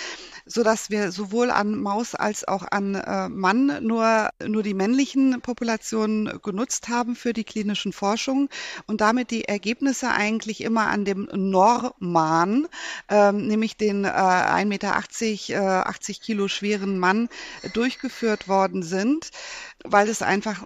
so 0.46 0.64
dass 0.64 0.90
wir 0.90 1.12
sowohl 1.12 1.52
an 1.52 1.76
Maus 1.76 2.16
als 2.16 2.48
auch 2.48 2.64
an 2.70 2.96
äh, 2.96 3.30
Mann 3.30 3.86
nur, 3.86 4.30
nur 4.46 4.64
die 4.64 4.74
männlichen 4.74 5.42
Populationen 5.42 6.40
genutzt 6.42 6.90
haben 6.90 7.16
für 7.16 7.34
die 7.34 7.44
klinischen 7.44 7.94
Forschungen 7.94 8.50
und 8.88 9.02
damit 9.02 9.32
die 9.32 9.46
Ergebnisse 9.46 10.10
eigentlich 10.10 10.62
immer 10.62 10.88
an 10.88 11.06
dem 11.06 11.28
Norman, 11.34 12.68
äh, 13.10 13.32
nämlich 13.32 13.78
den 13.78 14.06
äh, 14.06 14.10
1,80 14.52 14.66
Meter, 14.66 15.04
äh, 15.50 15.58
80 15.58 16.22
Kilo 16.22 16.48
schweren 16.48 17.00
Mann 17.00 17.30
durchgeführt 17.74 18.48
worden 18.48 18.84
sind, 18.84 19.30
weil 19.84 20.10
es 20.10 20.22
einfach 20.22 20.66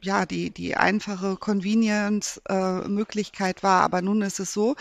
ja, 0.00 0.26
die, 0.26 0.50
die 0.50 0.76
einfache 0.76 1.36
Convenience-Möglichkeit 1.36 3.60
äh, 3.60 3.62
war. 3.62 3.82
Aber 3.82 4.02
nun 4.02 4.22
ist 4.22 4.40
es 4.40 4.52
so, 4.52 4.74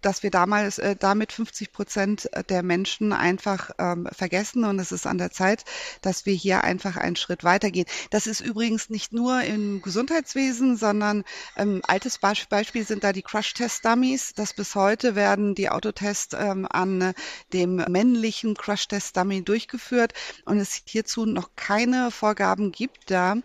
dass 0.00 0.22
wir 0.22 0.30
damals 0.30 0.78
äh, 0.78 0.94
damit 0.96 1.32
50 1.32 1.72
Prozent 1.72 2.30
der 2.48 2.62
Menschen 2.62 3.12
einfach 3.12 3.70
ähm, 3.78 4.08
vergessen 4.12 4.64
und 4.64 4.78
es 4.78 4.92
ist 4.92 5.06
an 5.06 5.18
der 5.18 5.30
Zeit, 5.30 5.64
dass 6.00 6.24
wir 6.26 6.34
hier 6.34 6.64
einfach 6.64 6.96
einen 6.96 7.16
Schritt 7.16 7.44
weitergehen. 7.44 7.86
Das 8.10 8.26
ist 8.26 8.40
übrigens 8.40 8.90
nicht 8.90 9.12
nur 9.12 9.42
im 9.42 9.82
Gesundheitswesen, 9.82 10.76
sondern 10.76 11.24
ähm, 11.56 11.82
altes 11.86 12.18
Beispiel 12.18 12.86
sind 12.86 13.04
da 13.04 13.12
die 13.12 13.22
Crash-Test-Dummies. 13.22 14.34
Das 14.34 14.54
bis 14.54 14.74
heute 14.74 15.14
werden 15.14 15.54
die 15.54 15.70
Autotests 15.70 16.36
ähm, 16.38 16.66
an 16.70 17.14
dem 17.52 17.76
männlichen 17.76 18.54
Crash-Test-Dummy 18.54 19.42
durchgeführt 19.42 20.14
und 20.44 20.58
es 20.58 20.82
hierzu 20.86 21.26
noch 21.26 21.50
keine 21.56 22.10
Vorgaben 22.10 22.72
gibt, 22.72 23.10
da 23.10 23.36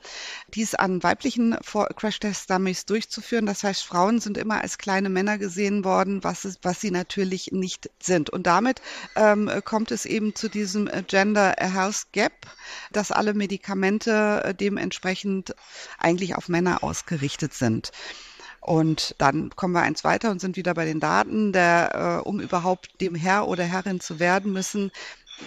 dies 0.54 0.76
an 0.76 1.04
weiblichen 1.08 1.58
Crash-Test-Dummies 1.62 2.86
durchzuführen. 2.86 3.46
Das 3.46 3.64
heißt, 3.64 3.84
Frauen 3.84 4.20
sind 4.20 4.38
immer 4.38 4.62
als 4.62 4.78
kleine 4.78 5.08
Männer 5.08 5.38
gesehen 5.38 5.86
worden, 5.86 6.24
was 6.24 6.44
ist, 6.44 6.60
was 6.64 6.82
sie 6.82 6.92
natürlich 6.92 7.52
nicht 7.54 7.90
sind. 8.02 8.30
Und 8.30 8.46
damit 8.46 8.82
ähm, 9.16 9.50
kommt 9.64 9.92
es 9.92 10.06
eben 10.06 10.36
zu 10.36 10.50
diesem 10.50 10.88
äh, 10.88 11.04
Gender 11.08 11.56
Health 11.58 12.08
Gap, 12.12 12.34
dass 12.92 13.12
alle 13.12 13.34
Medikamente 13.34 14.42
äh, 14.44 14.54
dementsprechend 14.54 15.56
eigentlich 15.98 16.36
auf 16.36 16.50
Männer 16.50 16.84
ausgerichtet 16.84 17.54
sind. 17.54 17.92
Und 18.60 19.16
dann 19.18 19.52
kommen 19.56 19.74
wir 19.74 19.82
eins 19.84 20.04
weiter 20.04 20.30
und 20.30 20.42
sind 20.42 20.58
wieder 20.58 20.74
bei 20.74 20.84
den 20.84 21.00
Daten, 21.00 21.54
der, 21.54 22.22
äh, 22.26 22.28
um 22.28 22.42
überhaupt 22.42 23.00
dem 23.00 23.16
Herr 23.16 23.48
oder 23.48 23.64
Herrin 23.64 24.02
zu 24.02 24.20
werden, 24.20 24.52
müssen 24.52 24.92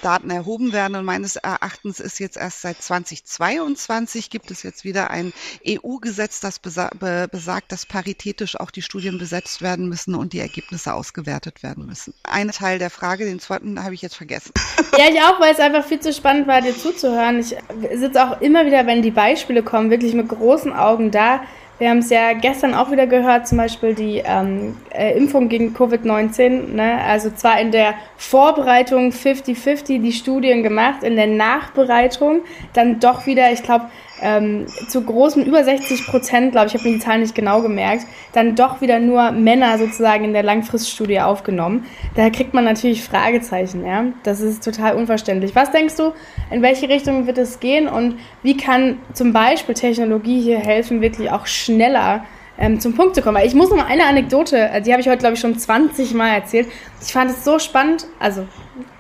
Daten 0.02 0.30
erhoben 0.30 0.72
werden. 0.72 0.96
Und 0.96 1.04
meines 1.04 1.36
Erachtens 1.36 2.00
ist 2.00 2.18
jetzt 2.18 2.36
erst 2.36 2.62
seit 2.62 2.82
2022 2.82 4.30
gibt 4.30 4.50
es 4.50 4.62
jetzt 4.62 4.84
wieder 4.84 5.10
ein 5.10 5.32
EU-Gesetz, 5.66 6.40
das 6.40 6.58
besa 6.58 6.90
be 6.98 7.28
besagt, 7.30 7.72
dass 7.72 7.86
paritätisch 7.86 8.58
auch 8.58 8.70
die 8.70 8.82
Studien 8.82 9.18
besetzt 9.18 9.62
werden 9.62 9.88
müssen 9.88 10.14
und 10.14 10.32
die 10.32 10.40
Ergebnisse 10.40 10.94
ausgewertet 10.94 11.62
werden 11.62 11.86
müssen. 11.86 12.14
Ein 12.24 12.50
Teil 12.50 12.78
der 12.78 12.90
Frage, 12.90 13.24
den 13.24 13.40
zweiten 13.40 13.82
habe 13.82 13.94
ich 13.94 14.02
jetzt 14.02 14.16
vergessen. 14.16 14.52
Ja, 14.98 15.06
ich 15.08 15.22
auch, 15.22 15.40
weil 15.40 15.52
es 15.52 15.60
einfach 15.60 15.84
viel 15.84 16.00
zu 16.00 16.12
spannend 16.12 16.46
war, 16.46 16.60
dir 16.60 16.76
zuzuhören. 16.76 17.38
Ich 17.38 17.54
sitze 17.94 18.22
auch 18.22 18.40
immer 18.40 18.66
wieder, 18.66 18.86
wenn 18.86 19.02
die 19.02 19.12
Beispiele 19.12 19.62
kommen, 19.62 19.88
wirklich 19.88 20.14
mit 20.14 20.28
großen 20.28 20.72
Augen 20.72 21.10
da 21.10 21.42
wir 21.80 21.88
haben 21.88 21.98
es 22.00 22.10
ja 22.10 22.34
gestern 22.34 22.74
auch 22.74 22.90
wieder 22.90 23.06
gehört, 23.06 23.48
zum 23.48 23.56
Beispiel 23.56 23.94
die 23.94 24.22
ähm, 24.22 24.76
äh, 24.90 25.16
Impfung 25.16 25.48
gegen 25.48 25.74
Covid-19. 25.74 26.74
Ne? 26.74 27.02
Also 27.02 27.30
zwar 27.30 27.58
in 27.58 27.72
der 27.72 27.94
Vorbereitung 28.18 29.12
50-50 29.12 30.02
die 30.02 30.12
Studien 30.12 30.62
gemacht, 30.62 31.02
in 31.02 31.16
der 31.16 31.26
Nachbereitung 31.26 32.42
dann 32.74 33.00
doch 33.00 33.24
wieder, 33.24 33.50
ich 33.50 33.62
glaube, 33.62 33.86
ähm, 34.22 34.66
zu 34.88 35.02
großen, 35.02 35.44
über 35.44 35.64
60 35.64 36.06
Prozent, 36.06 36.52
glaube 36.52 36.68
ich, 36.68 36.74
habe 36.74 36.84
mir 36.84 36.94
die 36.94 37.00
Zahlen 37.00 37.22
nicht 37.22 37.34
genau 37.34 37.62
gemerkt, 37.62 38.06
dann 38.32 38.54
doch 38.54 38.80
wieder 38.80 38.98
nur 38.98 39.30
Männer 39.32 39.78
sozusagen 39.78 40.24
in 40.24 40.32
der 40.32 40.42
Langfriststudie 40.42 41.20
aufgenommen. 41.20 41.86
Daher 42.14 42.30
kriegt 42.30 42.54
man 42.54 42.64
natürlich 42.64 43.02
Fragezeichen, 43.02 43.84
ja. 43.86 44.06
Das 44.22 44.40
ist 44.40 44.64
total 44.64 44.94
unverständlich. 44.96 45.54
Was 45.54 45.70
denkst 45.70 45.96
du, 45.96 46.12
in 46.50 46.62
welche 46.62 46.88
Richtung 46.88 47.26
wird 47.26 47.38
es 47.38 47.60
gehen 47.60 47.88
und 47.88 48.16
wie 48.42 48.56
kann 48.56 48.98
zum 49.12 49.32
Beispiel 49.32 49.74
Technologie 49.74 50.40
hier 50.40 50.58
helfen, 50.58 51.00
wirklich 51.00 51.30
auch 51.30 51.46
schneller 51.46 52.24
ähm, 52.60 52.78
zum 52.78 52.94
Punkt 52.94 53.14
zu 53.14 53.22
kommen. 53.22 53.38
Weil 53.38 53.46
ich 53.46 53.54
muss 53.54 53.70
noch 53.70 53.78
mal 53.78 53.86
eine 53.86 54.04
Anekdote, 54.04 54.56
äh, 54.56 54.82
die 54.82 54.92
habe 54.92 55.00
ich 55.00 55.08
heute, 55.08 55.18
glaube 55.18 55.34
ich, 55.34 55.40
schon 55.40 55.58
20 55.58 56.14
Mal 56.14 56.34
erzählt. 56.34 56.68
Ich 57.00 57.12
fand 57.12 57.30
es 57.30 57.44
so 57.44 57.58
spannend, 57.58 58.06
also 58.20 58.46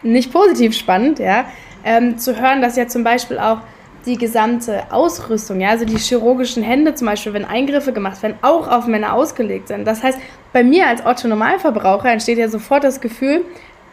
nicht 0.02 0.32
positiv 0.32 0.76
spannend, 0.76 1.18
ja, 1.18 1.44
ähm, 1.84 2.18
zu 2.18 2.40
hören, 2.40 2.62
dass 2.62 2.76
ja 2.76 2.88
zum 2.88 3.04
Beispiel 3.04 3.38
auch 3.38 3.58
die 4.06 4.16
gesamte 4.16 4.82
Ausrüstung, 4.90 5.60
ja, 5.60 5.70
also 5.70 5.84
die 5.84 5.96
chirurgischen 5.96 6.62
Hände 6.62 6.94
zum 6.94 7.06
Beispiel, 7.06 7.32
wenn 7.32 7.44
Eingriffe 7.44 7.92
gemacht 7.92 8.22
werden, 8.22 8.38
auch 8.42 8.68
auf 8.68 8.86
Männer 8.86 9.14
ausgelegt 9.14 9.68
sind. 9.68 9.86
Das 9.86 10.02
heißt, 10.02 10.18
bei 10.52 10.64
mir 10.64 10.86
als 10.86 11.04
Otto-Normalverbraucher 11.04 12.10
entsteht 12.10 12.38
ja 12.38 12.48
sofort 12.48 12.84
das 12.84 13.00
Gefühl, 13.00 13.44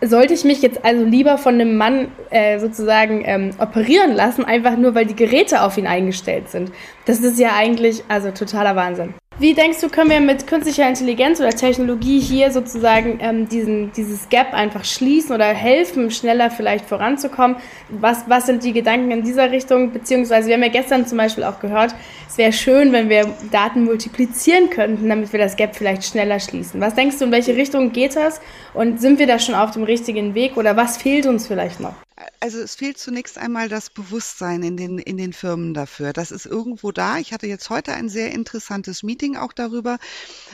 sollte 0.01 0.33
ich 0.33 0.43
mich 0.43 0.61
jetzt 0.61 0.85
also 0.85 1.03
lieber 1.03 1.37
von 1.37 1.55
einem 1.55 1.75
Mann 1.75 2.11
äh, 2.29 2.59
sozusagen 2.59 3.23
ähm, 3.25 3.51
operieren 3.59 4.13
lassen, 4.13 4.45
einfach 4.45 4.77
nur 4.77 4.95
weil 4.95 5.05
die 5.05 5.15
Geräte 5.15 5.61
auf 5.63 5.77
ihn 5.77 5.87
eingestellt 5.87 6.49
sind. 6.49 6.71
Das 7.05 7.19
ist 7.19 7.39
ja 7.39 7.55
eigentlich 7.55 8.03
also 8.07 8.31
totaler 8.31 8.75
Wahnsinn. 8.75 9.13
Wie 9.39 9.53
denkst 9.53 9.81
du, 9.81 9.89
können 9.89 10.09
wir 10.09 10.19
mit 10.19 10.47
künstlicher 10.47 10.89
Intelligenz 10.89 11.39
oder 11.39 11.51
Technologie 11.51 12.19
hier 12.19 12.49
sozusagen 12.49 13.19
ähm, 13.21 13.47
diesen, 13.47 13.91
dieses 13.91 14.29
Gap 14.29 14.51
einfach 14.51 14.83
schließen 14.83 15.35
oder 15.35 15.45
helfen, 15.45 16.09
schneller 16.09 16.49
vielleicht 16.49 16.85
voranzukommen? 16.85 17.57
Was, 17.89 18.27
was 18.27 18.47
sind 18.47 18.63
die 18.63 18.73
Gedanken 18.73 19.11
in 19.11 19.21
dieser 19.21 19.51
Richtung? 19.51 19.91
Beziehungsweise, 19.91 20.47
wir 20.47 20.55
haben 20.55 20.63
ja 20.63 20.69
gestern 20.69 21.05
zum 21.05 21.19
Beispiel 21.19 21.43
auch 21.43 21.59
gehört, 21.59 21.93
es 22.27 22.39
wäre 22.39 22.51
schön, 22.51 22.91
wenn 22.93 23.09
wir 23.09 23.31
Daten 23.51 23.83
multiplizieren 23.83 24.71
könnten, 24.71 25.07
damit 25.07 25.31
wir 25.31 25.39
das 25.39 25.55
Gap 25.55 25.75
vielleicht 25.75 26.05
schneller 26.05 26.39
schließen. 26.39 26.81
Was 26.81 26.95
denkst 26.95 27.19
du, 27.19 27.25
in 27.25 27.31
welche 27.31 27.55
Richtung 27.55 27.91
geht 27.91 28.15
das? 28.15 28.41
Und 28.73 28.99
sind 28.99 29.19
wir 29.19 29.27
da 29.27 29.37
schon 29.37 29.53
auf 29.53 29.69
dem 29.69 29.83
richtigen 29.83 30.33
Weg 30.33 30.57
oder 30.57 30.75
was 30.75 30.97
fehlt 30.97 31.27
uns 31.27 31.45
vielleicht 31.45 31.79
noch? 31.79 32.06
Also 32.39 32.59
es 32.59 32.75
fehlt 32.75 32.99
zunächst 32.99 33.37
einmal 33.37 33.67
das 33.67 33.89
Bewusstsein 33.89 34.61
in 34.61 34.77
den, 34.77 34.99
in 34.99 35.17
den 35.17 35.33
Firmen 35.33 35.73
dafür. 35.73 36.13
Das 36.13 36.31
ist 36.31 36.45
irgendwo 36.45 36.91
da. 36.91 37.17
Ich 37.17 37.33
hatte 37.33 37.47
jetzt 37.47 37.69
heute 37.71 37.93
ein 37.93 38.09
sehr 38.09 38.31
interessantes 38.31 39.01
Meeting 39.01 39.37
auch 39.37 39.53
darüber. 39.53 39.97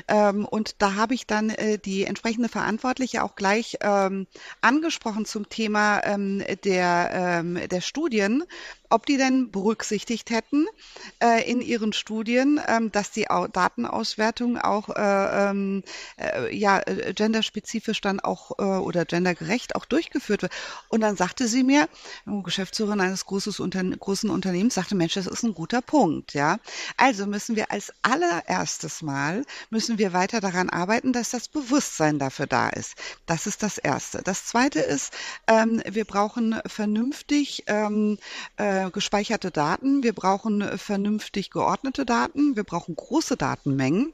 Ähm, 0.08 0.46
und 0.46 0.82
da 0.82 0.96
habe 0.96 1.14
ich 1.14 1.28
dann 1.28 1.50
äh, 1.50 1.78
die 1.78 2.06
entsprechende 2.06 2.48
Verantwortliche 2.48 3.24
auch 3.24 3.36
gleich 3.36 3.78
ähm, 3.82 4.28
angesprochen 4.62 5.26
zum 5.26 5.50
Thema 5.50 6.02
ähm, 6.06 6.42
der, 6.64 7.10
ähm, 7.14 7.60
der 7.70 7.82
Studien, 7.82 8.46
ob 8.94 9.06
die 9.08 9.18
denn 9.18 9.50
berücksichtigt 9.52 10.30
hätten 10.30 10.68
äh, 11.22 11.50
in 11.50 11.62
ihren 11.62 11.94
Studien, 11.94 12.62
ähm, 12.68 12.92
dass 12.92 13.12
die 13.12 13.30
Au 13.30 13.48
Datenauswertung 13.48 14.58
auch 14.58 14.90
äh, 14.90 15.50
ähm, 15.50 15.84
äh, 16.18 16.56
ja, 16.56 16.80
äh, 16.86 17.14
genderspezifisch 17.14 18.02
dann 18.02 18.20
auch 18.20 18.52
äh, 18.60 18.64
oder 18.64 19.06
gendergerecht 19.06 19.76
auch 19.76 19.86
durchgeführt 19.86 20.44
wird. 20.44 20.54
Und 20.90 21.02
dann 21.02 21.16
sagte 21.16 21.48
sie 21.48 21.64
mir, 21.64 21.90
Geschäftsführerin 22.26 23.02
eines 23.02 23.26
großes 23.26 23.60
Unter 23.60 23.84
großen 23.84 24.30
Unternehmens, 24.30 24.76
sagte, 24.76 24.96
Mensch, 24.96 25.16
das 25.16 25.28
ist 25.28 25.44
ein 25.44 25.54
guter 25.54 25.82
Punkt. 25.82 26.34
Ja, 26.34 26.60
Also 26.98 27.26
müssen 27.26 27.56
wir 27.56 27.72
als 27.72 27.92
allererstes 28.04 29.02
Mal, 29.02 29.44
müssen 29.70 29.98
wir 29.98 30.14
weiter 30.14 30.40
daran 30.40 30.70
arbeiten, 30.70 31.14
dass 31.14 31.32
das 31.32 31.48
Bewusstsein 31.48 32.20
dafür 32.20 32.48
da 32.48 32.70
ist. 32.70 32.94
Das 33.26 33.48
ist 33.48 33.64
das 33.64 33.78
Erste. 33.80 34.22
Das 34.24 34.46
Zweite 34.46 34.80
ist, 34.80 35.14
ähm, 35.48 35.82
wir 35.90 36.06
brauchen 36.06 36.60
vernünftig 36.68 37.64
ähm, 37.68 38.18
äh, 38.58 38.83
gespeicherte 38.92 39.52
Daten, 39.52 40.04
wir 40.04 40.14
brauchen 40.14 40.78
vernünftig 40.78 41.50
geordnete 41.50 42.06
Daten, 42.06 42.56
wir 42.56 42.64
brauchen 42.64 42.96
große 42.96 43.38
Datenmengen. 43.38 44.14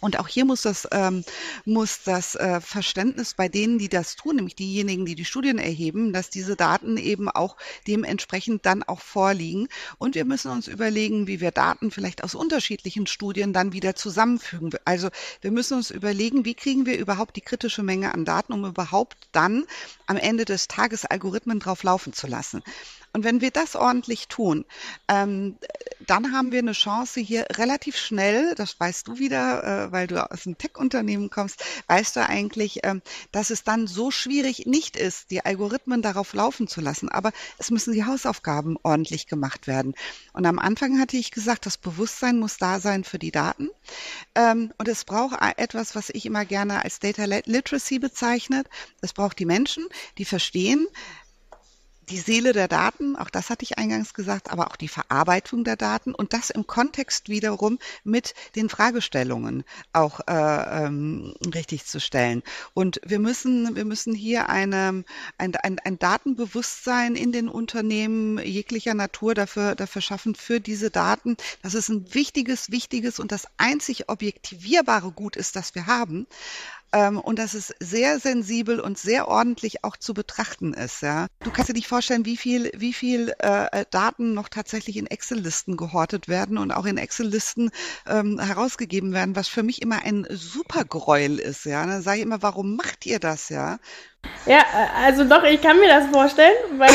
Und 0.00 0.18
auch 0.18 0.28
hier 0.28 0.44
muss 0.44 0.62
das, 0.62 0.86
ähm, 0.92 1.24
muss 1.64 2.02
das 2.04 2.36
äh, 2.36 2.60
Verständnis 2.60 3.34
bei 3.34 3.48
denen, 3.48 3.78
die 3.78 3.88
das 3.88 4.14
tun, 4.14 4.36
nämlich 4.36 4.54
diejenigen, 4.54 5.06
die 5.06 5.16
die 5.16 5.24
Studien 5.24 5.58
erheben, 5.58 6.12
dass 6.12 6.30
diese 6.30 6.54
Daten 6.54 6.96
eben 6.96 7.28
auch 7.28 7.56
dementsprechend 7.86 8.64
dann 8.64 8.84
auch 8.84 9.00
vorliegen. 9.00 9.68
Und 9.98 10.14
wir 10.14 10.24
müssen 10.24 10.52
uns 10.52 10.68
überlegen, 10.68 11.26
wie 11.26 11.40
wir 11.40 11.50
Daten 11.50 11.90
vielleicht 11.90 12.22
aus 12.22 12.36
unterschiedlichen 12.36 13.08
Studien 13.08 13.52
dann 13.52 13.72
wieder 13.72 13.96
zusammenfügen. 13.96 14.70
Also 14.84 15.08
wir 15.40 15.50
müssen 15.50 15.76
uns 15.76 15.90
überlegen, 15.90 16.44
wie 16.44 16.54
kriegen 16.54 16.86
wir 16.86 16.96
überhaupt 16.96 17.34
die 17.34 17.40
kritische 17.40 17.82
Menge 17.82 18.14
an 18.14 18.24
Daten, 18.24 18.52
um 18.52 18.64
überhaupt 18.64 19.16
dann 19.32 19.64
am 20.06 20.16
Ende 20.16 20.44
des 20.44 20.68
Tages 20.68 21.06
Algorithmen 21.06 21.58
drauf 21.58 21.82
laufen 21.82 22.12
zu 22.12 22.28
lassen. 22.28 22.62
Und 23.18 23.24
wenn 23.24 23.40
wir 23.40 23.50
das 23.50 23.74
ordentlich 23.74 24.28
tun, 24.28 24.64
ähm, 25.08 25.58
dann 26.06 26.32
haben 26.32 26.52
wir 26.52 26.60
eine 26.60 26.70
Chance 26.70 27.18
hier 27.18 27.48
relativ 27.50 27.96
schnell, 27.96 28.54
das 28.54 28.78
weißt 28.78 29.08
du 29.08 29.18
wieder, 29.18 29.64
äh, 29.64 29.90
weil 29.90 30.06
du 30.06 30.24
aus 30.30 30.46
einem 30.46 30.56
Tech-Unternehmen 30.56 31.28
kommst, 31.28 31.64
weißt 31.88 32.14
du 32.14 32.24
eigentlich, 32.24 32.78
ähm, 32.84 33.02
dass 33.32 33.50
es 33.50 33.64
dann 33.64 33.88
so 33.88 34.12
schwierig 34.12 34.66
nicht 34.66 34.96
ist, 34.96 35.32
die 35.32 35.44
Algorithmen 35.44 36.00
darauf 36.00 36.32
laufen 36.32 36.68
zu 36.68 36.80
lassen. 36.80 37.08
Aber 37.08 37.32
es 37.58 37.72
müssen 37.72 37.92
die 37.92 38.04
Hausaufgaben 38.04 38.76
ordentlich 38.84 39.26
gemacht 39.26 39.66
werden. 39.66 39.96
Und 40.32 40.46
am 40.46 40.60
Anfang 40.60 41.00
hatte 41.00 41.16
ich 41.16 41.32
gesagt, 41.32 41.66
das 41.66 41.76
Bewusstsein 41.76 42.38
muss 42.38 42.56
da 42.56 42.78
sein 42.78 43.02
für 43.02 43.18
die 43.18 43.32
Daten. 43.32 43.68
Ähm, 44.36 44.72
und 44.78 44.86
es 44.86 45.04
braucht 45.04 45.40
etwas, 45.56 45.96
was 45.96 46.10
ich 46.10 46.24
immer 46.24 46.44
gerne 46.44 46.84
als 46.84 47.00
Data 47.00 47.24
Literacy 47.24 47.98
bezeichnet. 47.98 48.68
Es 49.00 49.12
braucht 49.12 49.40
die 49.40 49.44
Menschen, 49.44 49.88
die 50.18 50.24
verstehen, 50.24 50.86
die 52.10 52.18
Seele 52.18 52.52
der 52.52 52.68
Daten, 52.68 53.16
auch 53.16 53.30
das 53.30 53.50
hatte 53.50 53.62
ich 53.62 53.78
eingangs 53.78 54.14
gesagt, 54.14 54.50
aber 54.50 54.68
auch 54.68 54.76
die 54.76 54.88
Verarbeitung 54.88 55.64
der 55.64 55.76
Daten 55.76 56.14
und 56.14 56.32
das 56.32 56.50
im 56.50 56.66
Kontext 56.66 57.28
wiederum 57.28 57.78
mit 58.04 58.34
den 58.56 58.68
Fragestellungen 58.68 59.64
auch 59.92 60.20
äh, 60.26 60.32
ähm, 60.86 61.34
richtig 61.54 61.86
zu 61.86 62.00
stellen. 62.00 62.42
Und 62.74 63.00
wir 63.04 63.18
müssen, 63.18 63.76
wir 63.76 63.84
müssen 63.84 64.14
hier 64.14 64.48
eine, 64.48 65.04
ein, 65.36 65.56
ein, 65.56 65.78
ein 65.78 65.98
Datenbewusstsein 65.98 67.14
in 67.14 67.32
den 67.32 67.48
Unternehmen 67.48 68.38
jeglicher 68.38 68.94
Natur 68.94 69.34
dafür, 69.34 69.74
dafür 69.74 70.02
schaffen, 70.02 70.34
für 70.34 70.60
diese 70.60 70.90
Daten. 70.90 71.36
Das 71.62 71.74
ist 71.74 71.88
ein 71.88 72.14
wichtiges, 72.14 72.70
wichtiges 72.70 73.18
und 73.18 73.32
das 73.32 73.46
einzig 73.56 74.08
objektivierbare 74.08 75.12
Gut 75.12 75.36
ist, 75.36 75.56
das 75.56 75.74
wir 75.74 75.86
haben 75.86 76.26
ähm, 76.92 77.18
und 77.18 77.38
dass 77.38 77.54
es 77.54 77.74
sehr 77.80 78.18
sensibel 78.18 78.80
und 78.80 78.98
sehr 78.98 79.28
ordentlich 79.28 79.84
auch 79.84 79.96
zu 79.96 80.14
betrachten 80.14 80.74
ist. 80.74 81.02
Ja. 81.02 81.26
Du 81.40 81.50
kannst 81.50 81.68
dir 81.68 81.74
nicht 81.74 81.88
vorstellen, 81.88 82.24
wie 82.24 82.36
viel, 82.36 82.70
wie 82.76 82.92
viel 82.92 83.34
äh, 83.38 83.84
Daten 83.90 84.34
noch 84.34 84.48
tatsächlich 84.48 84.96
in 84.96 85.06
Excel-Listen 85.06 85.76
gehortet 85.76 86.28
werden 86.28 86.58
und 86.58 86.72
auch 86.72 86.86
in 86.86 86.98
Excel-Listen 86.98 87.70
ähm, 88.06 88.38
herausgegeben 88.38 89.12
werden, 89.12 89.36
was 89.36 89.48
für 89.48 89.62
mich 89.62 89.82
immer 89.82 90.02
ein 90.04 90.26
super 90.30 90.84
Gräuel 90.84 91.38
ist. 91.38 91.64
Ja. 91.64 91.84
Dann 91.86 92.02
sage 92.02 92.18
ich 92.18 92.22
immer, 92.24 92.42
warum 92.42 92.76
macht 92.76 93.06
ihr 93.06 93.18
das? 93.18 93.48
Ja. 93.48 93.78
Ja, 94.48 94.64
also 95.04 95.24
doch, 95.24 95.44
ich 95.44 95.60
kann 95.60 95.78
mir 95.78 95.88
das 95.88 96.06
vorstellen, 96.06 96.54
weil 96.78 96.88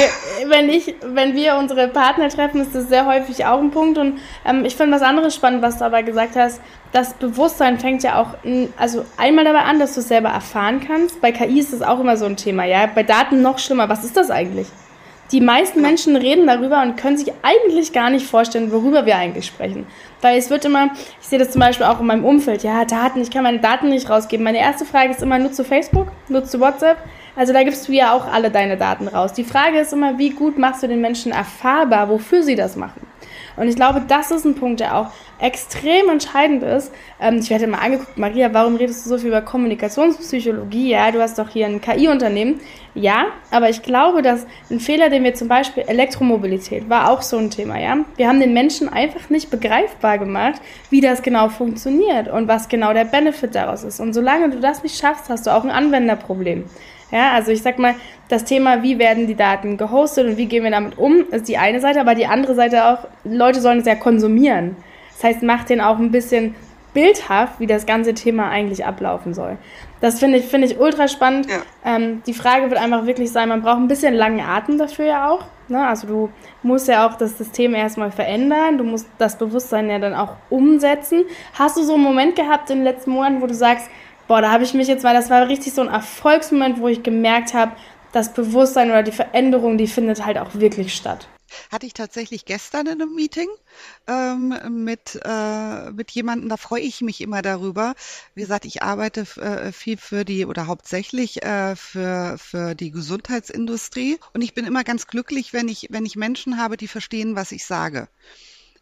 wenn 0.48 0.70
ich, 0.70 0.96
wenn 1.04 1.36
wir 1.36 1.56
unsere 1.56 1.88
Partner 1.88 2.28
treffen, 2.30 2.60
ist 2.60 2.74
das 2.74 2.90
sehr 2.90 3.06
häufig 3.06 3.46
auch 3.46 3.60
ein 3.60 3.70
Punkt. 3.70 4.00
Und 4.00 4.20
ähm, 4.44 4.66
ich 4.66 4.76
finde 4.76 4.96
was 4.96 5.04
anderes 5.04 5.36
spannend, 5.36 5.62
was 5.62 5.78
du 5.78 5.86
aber 5.86 6.02
gesagt 6.02 6.36
hast. 6.36 6.62
Das 6.92 7.14
Bewusstsein 7.14 7.80
fängt 7.80 8.02
ja 8.02 8.20
auch, 8.20 8.30
also 8.78 9.06
einmal 9.18 9.46
dabei 9.46 9.62
an, 9.62 9.80
dass 9.80 9.94
du 9.94 10.00
es 10.00 10.08
selber 10.08 10.30
erfahren 10.30 10.82
kannst. 10.86 11.22
Bei 11.22 11.32
KI 11.32 11.60
ist 11.60 11.74
das 11.74 11.84
auch 11.84 12.00
immer 12.00 12.18
so 12.18 12.26
ein 12.26 12.38
Thema, 12.38 12.66
ja. 12.66 12.88
Bei 12.88 13.04
Daten 13.04 13.44
noch 13.44 13.60
schlimmer. 13.60 13.88
Was 13.88 14.04
ist 14.04 14.18
das 14.18 14.32
eigentlich? 14.32 14.68
Die 15.32 15.42
meisten 15.42 15.82
Menschen 15.82 16.16
reden 16.16 16.46
darüber 16.46 16.82
und 16.82 16.96
können 16.96 17.18
sich 17.18 17.32
eigentlich 17.42 17.92
gar 17.94 18.10
nicht 18.10 18.28
vorstellen, 18.28 18.72
worüber 18.72 19.06
wir 19.06 19.16
eigentlich 19.16 19.48
sprechen. 19.48 19.88
Weil 20.22 20.38
es 20.38 20.50
wird 20.50 20.66
immer, 20.66 20.92
ich 21.22 21.28
sehe 21.28 21.40
das 21.40 21.52
zum 21.52 21.62
Beispiel 21.62 21.86
auch 21.86 22.00
in 22.00 22.06
meinem 22.06 22.26
Umfeld, 22.26 22.64
ja, 22.64 22.86
Daten, 22.86 23.22
ich 23.22 23.32
kann 23.32 23.44
meine 23.44 23.60
Daten 23.60 23.90
nicht 23.90 24.10
rausgeben. 24.10 24.44
Meine 24.44 24.60
erste 24.60 24.86
Frage 24.86 25.12
ist 25.12 25.24
immer, 25.24 25.40
nutzt 25.40 25.58
du 25.58 25.64
Facebook? 25.64 26.08
Nutzt 26.30 26.54
du 26.54 26.60
WhatsApp? 26.60 26.98
Also 27.36 27.52
da 27.52 27.64
gibst 27.64 27.88
du 27.88 27.94
ja 27.94 28.14
auch 28.14 28.32
alle 28.32 28.52
deine 28.52 28.78
Daten 28.78 29.08
raus. 29.08 29.34
Die 29.34 29.44
Frage 29.44 29.80
ist 29.80 29.94
immer, 29.94 30.20
wie 30.20 30.30
gut 30.30 30.58
machst 30.60 30.84
du 30.84 30.88
den 30.88 31.02
Menschen 31.02 31.32
erfahrbar, 31.32 32.10
wofür 32.10 32.44
sie 32.44 32.56
das 32.56 32.76
machen? 32.76 33.02
Und 33.56 33.68
ich 33.68 33.76
glaube, 33.76 34.02
das 34.08 34.32
ist 34.32 34.46
ein 34.46 34.56
Punkt, 34.56 34.80
der 34.80 34.98
auch 34.98 35.08
extrem 35.40 36.10
entscheidend 36.10 36.64
ist. 36.64 36.92
Ähm, 37.20 37.40
ich 37.40 37.50
werde 37.50 37.68
mal 37.68 37.80
angeguckt, 37.80 38.18
Maria, 38.18 38.54
warum 38.54 38.76
redest 38.76 39.06
du 39.06 39.10
so 39.10 39.18
viel 39.18 39.28
über 39.28 39.42
Kommunikationspsychologie? 39.42 40.90
Ja, 40.90 41.12
du 41.12 41.22
hast 41.22 41.38
doch 41.38 41.50
hier 41.50 41.66
ein 41.66 41.82
KI-Unternehmen. 41.82 42.60
Ja, 42.96 43.26
aber 43.50 43.70
ich 43.70 43.82
glaube, 43.82 44.22
dass 44.22 44.46
ein 44.70 44.80
Fehler, 44.80 45.10
den 45.10 45.24
wir 45.24 45.34
zum 45.34 45.48
Beispiel 45.48 45.84
Elektromobilität 45.88 46.90
war 46.90 47.10
auch 47.10 47.24
so 47.24 47.38
ein 47.38 47.50
Thema, 47.50 47.80
ja. 47.80 47.98
Wir 48.18 48.28
haben 48.28 48.40
den 48.40 48.54
Menschen 48.54 48.88
einfach 48.88 49.30
nicht 49.32 49.50
begreifbar 49.50 50.20
gemacht, 50.20 50.62
wie 50.92 51.02
das 51.02 51.24
genau 51.24 51.50
funktioniert 51.50 52.28
und 52.28 52.48
was 52.48 52.70
genau 52.70 52.94
der 52.94 53.06
Benefit 53.06 53.56
daraus 53.56 53.84
ist. 53.84 54.00
Und 54.00 54.14
solange 54.14 54.52
du 54.52 54.60
das 54.60 54.84
nicht 54.84 54.98
schaffst, 54.98 55.30
hast 55.30 55.48
du 55.48 55.52
auch 55.52 55.64
ein 55.64 55.72
Anwenderproblem. 55.72 56.66
Ja, 57.14 57.34
also 57.34 57.52
ich 57.52 57.62
sag 57.62 57.78
mal, 57.78 57.94
das 58.28 58.44
Thema, 58.44 58.82
wie 58.82 58.98
werden 58.98 59.28
die 59.28 59.36
Daten 59.36 59.78
gehostet 59.78 60.26
und 60.26 60.38
wie 60.38 60.48
gehen 60.48 60.64
wir 60.64 60.72
damit 60.72 60.98
um, 60.98 61.26
ist 61.30 61.48
die 61.48 61.60
eine 61.60 61.80
Seite, 61.80 62.02
aber 62.02 62.16
die 62.16 62.26
andere 62.26 62.56
Seite 62.56 62.86
auch, 62.86 63.08
Leute 63.24 63.62
sollen 63.62 63.80
es 63.80 63.86
ja 63.86 63.94
konsumieren. 63.94 64.76
Das 65.14 65.24
heißt, 65.24 65.44
macht 65.44 65.70
den 65.70 65.80
auch 65.80 66.00
ein 66.00 66.10
bisschen 66.10 66.56
bildhaft, 66.96 67.60
wie 67.60 67.68
das 67.68 67.86
ganze 67.86 68.16
Thema 68.16 68.50
eigentlich 68.50 68.84
ablaufen 68.84 69.36
soll. 69.36 69.58
Das 70.02 70.20
finde 70.20 70.40
ich, 70.40 70.46
finde 70.46 70.68
ich 70.68 70.80
ultra 70.80 71.08
spannend. 71.08 71.48
Ja. 71.50 71.62
Ähm, 71.86 72.24
die 72.26 72.34
Frage 72.34 72.72
wird 72.72 72.82
einfach 72.82 73.06
wirklich 73.06 73.32
sein, 73.32 73.48
man 73.50 73.62
braucht 73.62 73.78
ein 73.78 73.88
bisschen 73.88 74.16
langen 74.16 74.42
Atem 74.42 74.80
dafür 74.80 75.06
ja 75.06 75.30
auch. 75.30 75.46
Ne? 75.68 75.88
Also 75.88 76.08
du 76.08 76.30
musst 76.64 76.88
ja 76.88 77.08
auch 77.08 77.14
das 77.14 77.38
System 77.38 77.76
erstmal 77.76 78.12
verändern, 78.12 78.80
du 78.80 78.84
musst 78.84 79.08
das 79.20 79.38
Bewusstsein 79.38 79.88
ja 79.88 80.00
dann 80.00 80.16
auch 80.16 80.36
umsetzen. 80.50 81.26
Hast 81.54 81.78
du 81.78 81.84
so 81.84 81.94
einen 81.94 82.04
Moment 82.04 82.36
gehabt 82.36 82.72
in 82.72 82.78
den 82.78 82.84
letzten 82.86 83.12
Monaten, 83.12 83.42
wo 83.42 83.46
du 83.46 83.54
sagst, 83.54 83.88
boah, 84.28 84.42
da 84.42 84.52
habe 84.52 84.64
ich 84.64 84.74
mich 84.74 84.88
jetzt, 84.88 85.04
weil 85.04 85.16
das 85.16 85.30
war 85.30 85.48
richtig 85.48 85.74
so 85.74 85.82
ein 85.82 85.88
Erfolgsmoment, 85.88 86.80
wo 86.80 86.88
ich 86.88 87.04
gemerkt 87.04 87.54
habe, 87.54 87.74
das 88.12 88.34
Bewusstsein 88.34 88.90
oder 88.90 89.04
die 89.04 89.12
Veränderung, 89.12 89.78
die 89.78 89.88
findet 89.88 90.26
halt 90.26 90.38
auch 90.38 90.54
wirklich 90.54 90.94
statt. 90.94 91.28
Hatte 91.72 91.86
ich 91.86 91.94
tatsächlich 91.94 92.46
gestern 92.46 92.88
in 92.88 93.02
einem 93.02 93.14
Meeting 93.14 93.48
ähm, 94.08 94.56
mit, 94.84 95.20
äh, 95.24 95.92
mit 95.92 96.12
jemandem, 96.12 96.50
da 96.50 96.58
freue 96.58 96.82
ich 96.82 97.02
mich 97.02 97.22
immer 97.22 97.42
darüber. 97.42 97.94
Wie 98.34 98.42
gesagt, 98.42 98.66
ich 98.66 98.82
arbeite 98.82 99.22
äh, 99.40 99.72
viel 99.72 99.98
für 99.98 100.26
die 100.26 100.46
oder 100.46 100.68
hauptsächlich 100.68 101.44
äh, 101.44 101.76
für, 101.76 102.38
für 102.40 102.76
die 102.76 102.92
Gesundheitsindustrie 102.92 104.20
und 104.34 104.42
ich 104.42 104.54
bin 104.54 104.66
immer 104.66 104.84
ganz 104.84 105.08
glücklich, 105.08 105.54
wenn 105.54 105.68
ich, 105.68 105.88
wenn 105.92 106.06
ich 106.06 106.16
Menschen 106.16 106.58
habe, 106.58 106.78
die 106.78 106.88
verstehen, 106.88 107.36
was 107.36 107.52
ich 107.52 107.66
sage. 107.66 108.08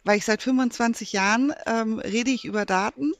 Weil 0.03 0.17
ich 0.17 0.25
seit 0.25 0.41
25 0.41 1.13
Jahren 1.13 1.53
ähm, 1.65 1.99
rede 1.99 2.31
ich 2.31 2.45
über 2.45 2.65
Daten 2.65 3.13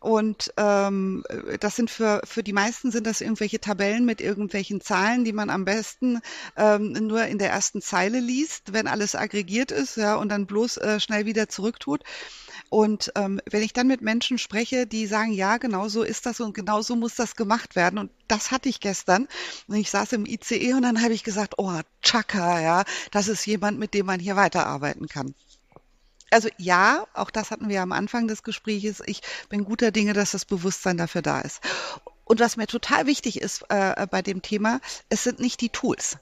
und 0.00 0.52
ähm, 0.56 1.24
das 1.60 1.76
sind 1.76 1.90
für, 1.90 2.22
für 2.24 2.42
die 2.42 2.54
meisten 2.54 2.90
sind 2.90 3.06
das 3.06 3.20
irgendwelche 3.20 3.60
Tabellen 3.60 4.06
mit 4.06 4.22
irgendwelchen 4.22 4.80
Zahlen, 4.80 5.24
die 5.24 5.34
man 5.34 5.50
am 5.50 5.66
besten 5.66 6.20
ähm, 6.56 6.92
nur 6.92 7.24
in 7.26 7.38
der 7.38 7.50
ersten 7.50 7.82
Zeile 7.82 8.18
liest, 8.18 8.72
wenn 8.72 8.88
alles 8.88 9.14
aggregiert 9.14 9.70
ist, 9.70 9.96
ja, 9.96 10.16
und 10.16 10.30
dann 10.30 10.46
bloß 10.46 10.78
äh, 10.78 11.00
schnell 11.00 11.26
wieder 11.26 11.50
zurücktut. 11.50 12.02
Und 12.70 13.12
ähm, 13.16 13.40
wenn 13.50 13.62
ich 13.62 13.74
dann 13.74 13.88
mit 13.88 14.00
Menschen 14.00 14.38
spreche, 14.38 14.86
die 14.86 15.06
sagen, 15.06 15.32
ja, 15.32 15.58
genau 15.58 15.88
so 15.88 16.02
ist 16.02 16.24
das 16.24 16.40
und 16.40 16.54
genau 16.54 16.80
so 16.82 16.96
muss 16.96 17.16
das 17.16 17.36
gemacht 17.36 17.76
werden. 17.76 17.98
Und 17.98 18.10
das 18.28 18.52
hatte 18.52 18.68
ich 18.68 18.80
gestern. 18.80 19.28
Und 19.66 19.74
ich 19.76 19.90
saß 19.90 20.12
im 20.12 20.24
ICE 20.24 20.74
und 20.74 20.82
dann 20.82 21.02
habe 21.02 21.12
ich 21.12 21.24
gesagt, 21.24 21.54
oh, 21.58 21.80
Chaka, 22.00 22.60
ja, 22.60 22.84
das 23.10 23.28
ist 23.28 23.44
jemand, 23.44 23.78
mit 23.78 23.92
dem 23.92 24.06
man 24.06 24.20
hier 24.20 24.36
weiterarbeiten 24.36 25.08
kann. 25.08 25.34
Also 26.30 26.48
ja, 26.58 27.06
auch 27.14 27.30
das 27.30 27.50
hatten 27.50 27.68
wir 27.68 27.82
am 27.82 27.92
Anfang 27.92 28.28
des 28.28 28.42
Gesprächs. 28.42 29.02
Ich 29.06 29.22
bin 29.48 29.64
guter 29.64 29.90
Dinge, 29.90 30.12
dass 30.12 30.30
das 30.32 30.44
Bewusstsein 30.44 30.96
dafür 30.96 31.22
da 31.22 31.40
ist. 31.40 31.60
Und 32.24 32.38
was 32.38 32.56
mir 32.56 32.68
total 32.68 33.06
wichtig 33.06 33.40
ist 33.40 33.64
äh, 33.70 34.06
bei 34.08 34.22
dem 34.22 34.40
Thema, 34.40 34.80
es 35.08 35.24
sind 35.24 35.40
nicht 35.40 35.60
die 35.60 35.70
Tools. 35.70 36.18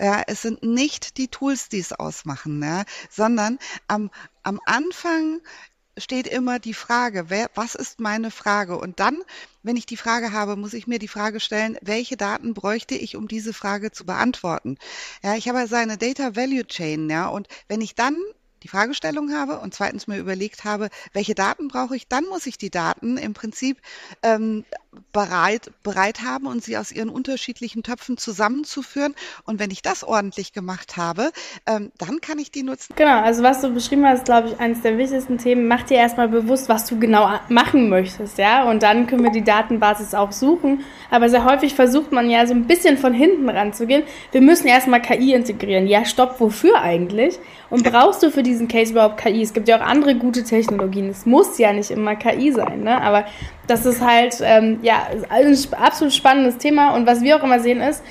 Ja, 0.00 0.22
es 0.26 0.42
sind 0.42 0.62
nicht 0.62 1.16
die 1.16 1.28
Tools, 1.28 1.68
die 1.68 1.78
es 1.78 1.92
ausmachen, 1.92 2.62
ja, 2.62 2.84
sondern 3.10 3.58
am, 3.86 4.10
am 4.42 4.60
Anfang 4.66 5.40
steht 5.96 6.26
immer 6.26 6.58
die 6.58 6.74
Frage, 6.74 7.30
wer, 7.30 7.50
was 7.54 7.74
ist 7.74 8.00
meine 8.00 8.30
Frage? 8.30 8.78
Und 8.78 9.00
dann, 9.00 9.22
wenn 9.62 9.76
ich 9.76 9.86
die 9.86 9.96
Frage 9.96 10.32
habe, 10.32 10.56
muss 10.56 10.74
ich 10.74 10.86
mir 10.86 10.98
die 10.98 11.08
Frage 11.08 11.40
stellen, 11.40 11.78
welche 11.80 12.16
Daten 12.16 12.52
bräuchte 12.52 12.94
ich, 12.94 13.16
um 13.16 13.28
diese 13.28 13.54
Frage 13.54 13.90
zu 13.90 14.04
beantworten? 14.04 14.76
Ja, 15.22 15.36
ich 15.36 15.48
habe 15.48 15.58
also 15.58 15.76
eine 15.76 15.96
Data 15.96 16.36
Value 16.36 16.66
Chain, 16.66 17.08
ja, 17.08 17.28
und 17.28 17.48
wenn 17.68 17.80
ich 17.80 17.94
dann 17.94 18.16
die 18.66 18.70
Fragestellung 18.70 19.32
habe 19.32 19.60
und 19.60 19.74
zweitens 19.74 20.08
mir 20.08 20.18
überlegt 20.18 20.64
habe, 20.64 20.88
welche 21.12 21.36
Daten 21.36 21.68
brauche 21.68 21.94
ich, 21.94 22.08
dann 22.08 22.24
muss 22.24 22.46
ich 22.46 22.58
die 22.58 22.70
Daten 22.70 23.16
im 23.16 23.32
Prinzip 23.32 23.78
ähm, 24.24 24.64
bereit, 25.12 25.70
bereit 25.82 26.22
haben 26.22 26.46
und 26.46 26.64
sie 26.64 26.76
aus 26.76 26.90
ihren 26.90 27.08
unterschiedlichen 27.08 27.82
Töpfen 27.82 28.16
zusammenzuführen. 28.16 29.14
Und 29.44 29.60
wenn 29.60 29.70
ich 29.70 29.82
das 29.82 30.02
ordentlich 30.02 30.52
gemacht 30.52 30.96
habe, 30.96 31.30
ähm, 31.66 31.92
dann 31.98 32.20
kann 32.20 32.38
ich 32.38 32.50
die 32.50 32.62
nutzen. 32.62 32.94
Genau, 32.96 33.22
also 33.22 33.42
was 33.42 33.60
du 33.60 33.72
beschrieben 33.72 34.04
hast, 34.04 34.24
glaube 34.24 34.48
ich, 34.48 34.60
eines 34.60 34.82
der 34.82 34.98
wichtigsten 34.98 35.38
Themen. 35.38 35.68
Mach 35.68 35.82
dir 35.84 35.98
erstmal 35.98 36.28
bewusst, 36.28 36.68
was 36.68 36.86
du 36.86 36.98
genau 36.98 37.38
machen 37.48 37.88
möchtest, 37.88 38.38
ja. 38.38 38.68
Und 38.68 38.82
dann 38.82 39.06
können 39.06 39.22
wir 39.22 39.30
die 39.30 39.44
Datenbasis 39.44 40.14
auch 40.14 40.32
suchen. 40.32 40.84
Aber 41.10 41.28
sehr 41.28 41.44
häufig 41.44 41.74
versucht 41.74 42.10
man 42.10 42.28
ja 42.28 42.46
so 42.46 42.54
ein 42.54 42.66
bisschen 42.66 42.98
von 42.98 43.14
hinten 43.14 43.48
ranzugehen. 43.48 44.02
Wir 44.32 44.40
müssen 44.40 44.66
erstmal 44.66 45.02
KI 45.02 45.34
integrieren. 45.34 45.86
Ja, 45.86 46.04
stopp, 46.04 46.40
wofür 46.40 46.80
eigentlich? 46.80 47.38
Und 47.68 47.84
brauchst 47.84 48.22
du 48.22 48.30
für 48.30 48.42
diese 48.42 48.56
diesen 48.56 48.68
Case 48.68 48.92
überhaupt 48.92 49.18
KI? 49.18 49.42
Es 49.42 49.52
gibt 49.52 49.68
ja 49.68 49.76
auch 49.76 49.86
andere 49.86 50.14
gute 50.14 50.42
Technologien. 50.42 51.08
Es 51.08 51.26
muss 51.26 51.58
ja 51.58 51.72
nicht 51.72 51.90
immer 51.90 52.16
KI 52.16 52.52
sein, 52.52 52.82
ne? 52.82 53.00
Aber 53.00 53.24
das 53.66 53.86
ist 53.86 54.00
halt 54.00 54.38
ähm, 54.42 54.78
ja 54.82 55.02
ein 55.28 55.56
absolut 55.78 56.14
spannendes 56.14 56.58
Thema. 56.58 56.94
Und 56.94 57.06
was 57.06 57.22
wir 57.22 57.36
auch 57.36 57.42
immer 57.42 57.60
sehen 57.60 57.80
ist, 57.80 58.02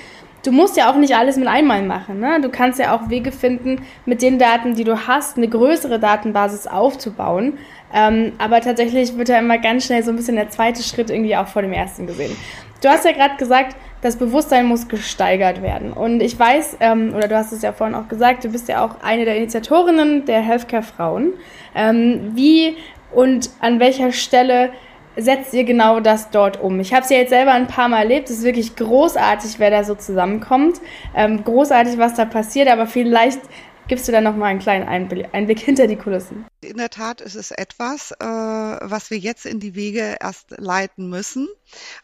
du 0.44 0.52
musst 0.52 0.76
ja 0.76 0.90
auch 0.90 0.96
nicht 0.96 1.16
alles 1.16 1.36
mit 1.36 1.48
einmal 1.48 1.82
machen. 1.82 2.20
Ne? 2.20 2.40
Du 2.40 2.48
kannst 2.48 2.78
ja 2.78 2.94
auch 2.94 3.08
Wege 3.08 3.32
finden, 3.32 3.82
mit 4.04 4.22
den 4.22 4.38
Daten, 4.38 4.74
die 4.74 4.84
du 4.84 5.08
hast, 5.08 5.36
eine 5.36 5.48
größere 5.48 5.98
Datenbasis 5.98 6.66
aufzubauen. 6.66 7.58
Ähm, 7.92 8.32
aber 8.38 8.60
tatsächlich 8.60 9.16
wird 9.16 9.28
ja 9.28 9.38
immer 9.38 9.58
ganz 9.58 9.86
schnell 9.86 10.04
so 10.04 10.10
ein 10.10 10.16
bisschen 10.16 10.36
der 10.36 10.50
zweite 10.50 10.82
Schritt 10.82 11.10
irgendwie 11.10 11.36
auch 11.36 11.48
vor 11.48 11.62
dem 11.62 11.72
ersten 11.72 12.06
gesehen. 12.06 12.36
Du 12.80 12.88
hast 12.88 13.04
ja 13.04 13.12
gerade 13.12 13.36
gesagt, 13.36 13.74
das 14.06 14.16
Bewusstsein 14.16 14.66
muss 14.66 14.86
gesteigert 14.88 15.62
werden. 15.62 15.92
Und 15.92 16.20
ich 16.20 16.38
weiß, 16.38 16.76
ähm, 16.80 17.12
oder 17.14 17.26
du 17.28 17.36
hast 17.36 17.52
es 17.52 17.62
ja 17.62 17.72
vorhin 17.72 17.96
auch 17.96 18.08
gesagt, 18.08 18.44
du 18.44 18.48
bist 18.48 18.68
ja 18.68 18.84
auch 18.84 19.02
eine 19.02 19.24
der 19.24 19.36
Initiatorinnen 19.36 20.24
der 20.24 20.40
Healthcare 20.40 20.84
Frauen. 20.84 21.32
Ähm, 21.74 22.32
wie 22.34 22.76
und 23.12 23.50
an 23.60 23.80
welcher 23.80 24.12
Stelle 24.12 24.70
setzt 25.16 25.54
ihr 25.54 25.64
genau 25.64 25.98
das 25.98 26.30
dort 26.30 26.60
um? 26.60 26.78
Ich 26.78 26.94
habe 26.94 27.02
es 27.02 27.10
ja 27.10 27.16
jetzt 27.16 27.30
selber 27.30 27.52
ein 27.52 27.66
paar 27.66 27.88
Mal 27.88 28.02
erlebt. 28.02 28.30
Es 28.30 28.38
ist 28.38 28.44
wirklich 28.44 28.76
großartig, 28.76 29.58
wer 29.58 29.70
da 29.70 29.82
so 29.82 29.96
zusammenkommt. 29.96 30.80
Ähm, 31.16 31.42
großartig, 31.42 31.98
was 31.98 32.14
da 32.14 32.26
passiert, 32.26 32.68
aber 32.68 32.86
vielleicht 32.86 33.40
gibst 33.88 34.08
du 34.08 34.12
da 34.12 34.20
nochmal 34.20 34.50
einen 34.50 34.60
kleinen 34.60 34.88
Einblick, 34.88 35.28
Einblick, 35.32 35.60
hinter 35.60 35.86
die 35.86 35.96
Kulissen. 35.96 36.46
In 36.60 36.76
der 36.76 36.90
Tat 36.90 37.20
ist 37.20 37.34
es 37.34 37.50
etwas, 37.50 38.12
äh, 38.12 38.24
was 38.24 39.10
wir 39.10 39.18
jetzt 39.18 39.46
in 39.46 39.60
die 39.60 39.74
Wege 39.74 40.16
erst 40.20 40.52
leiten 40.58 41.08
müssen. 41.08 41.48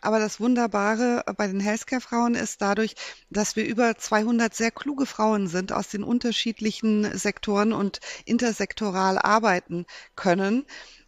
Aber 0.00 0.18
das 0.18 0.40
Wunderbare 0.40 1.24
bei 1.36 1.46
den 1.46 1.60
Healthcare-Frauen 1.60 2.34
ist 2.34 2.62
dadurch, 2.62 2.94
dass 3.30 3.56
wir 3.56 3.64
über 3.64 3.96
200 3.96 4.54
sehr 4.54 4.70
kluge 4.70 5.06
Frauen 5.06 5.48
sind 5.48 5.72
aus 5.72 5.88
den 5.88 6.04
unterschiedlichen 6.04 7.16
Sektoren 7.16 7.72
und 7.72 8.00
intersektoral 8.24 9.18
arbeiten 9.18 9.86
können 10.14 10.64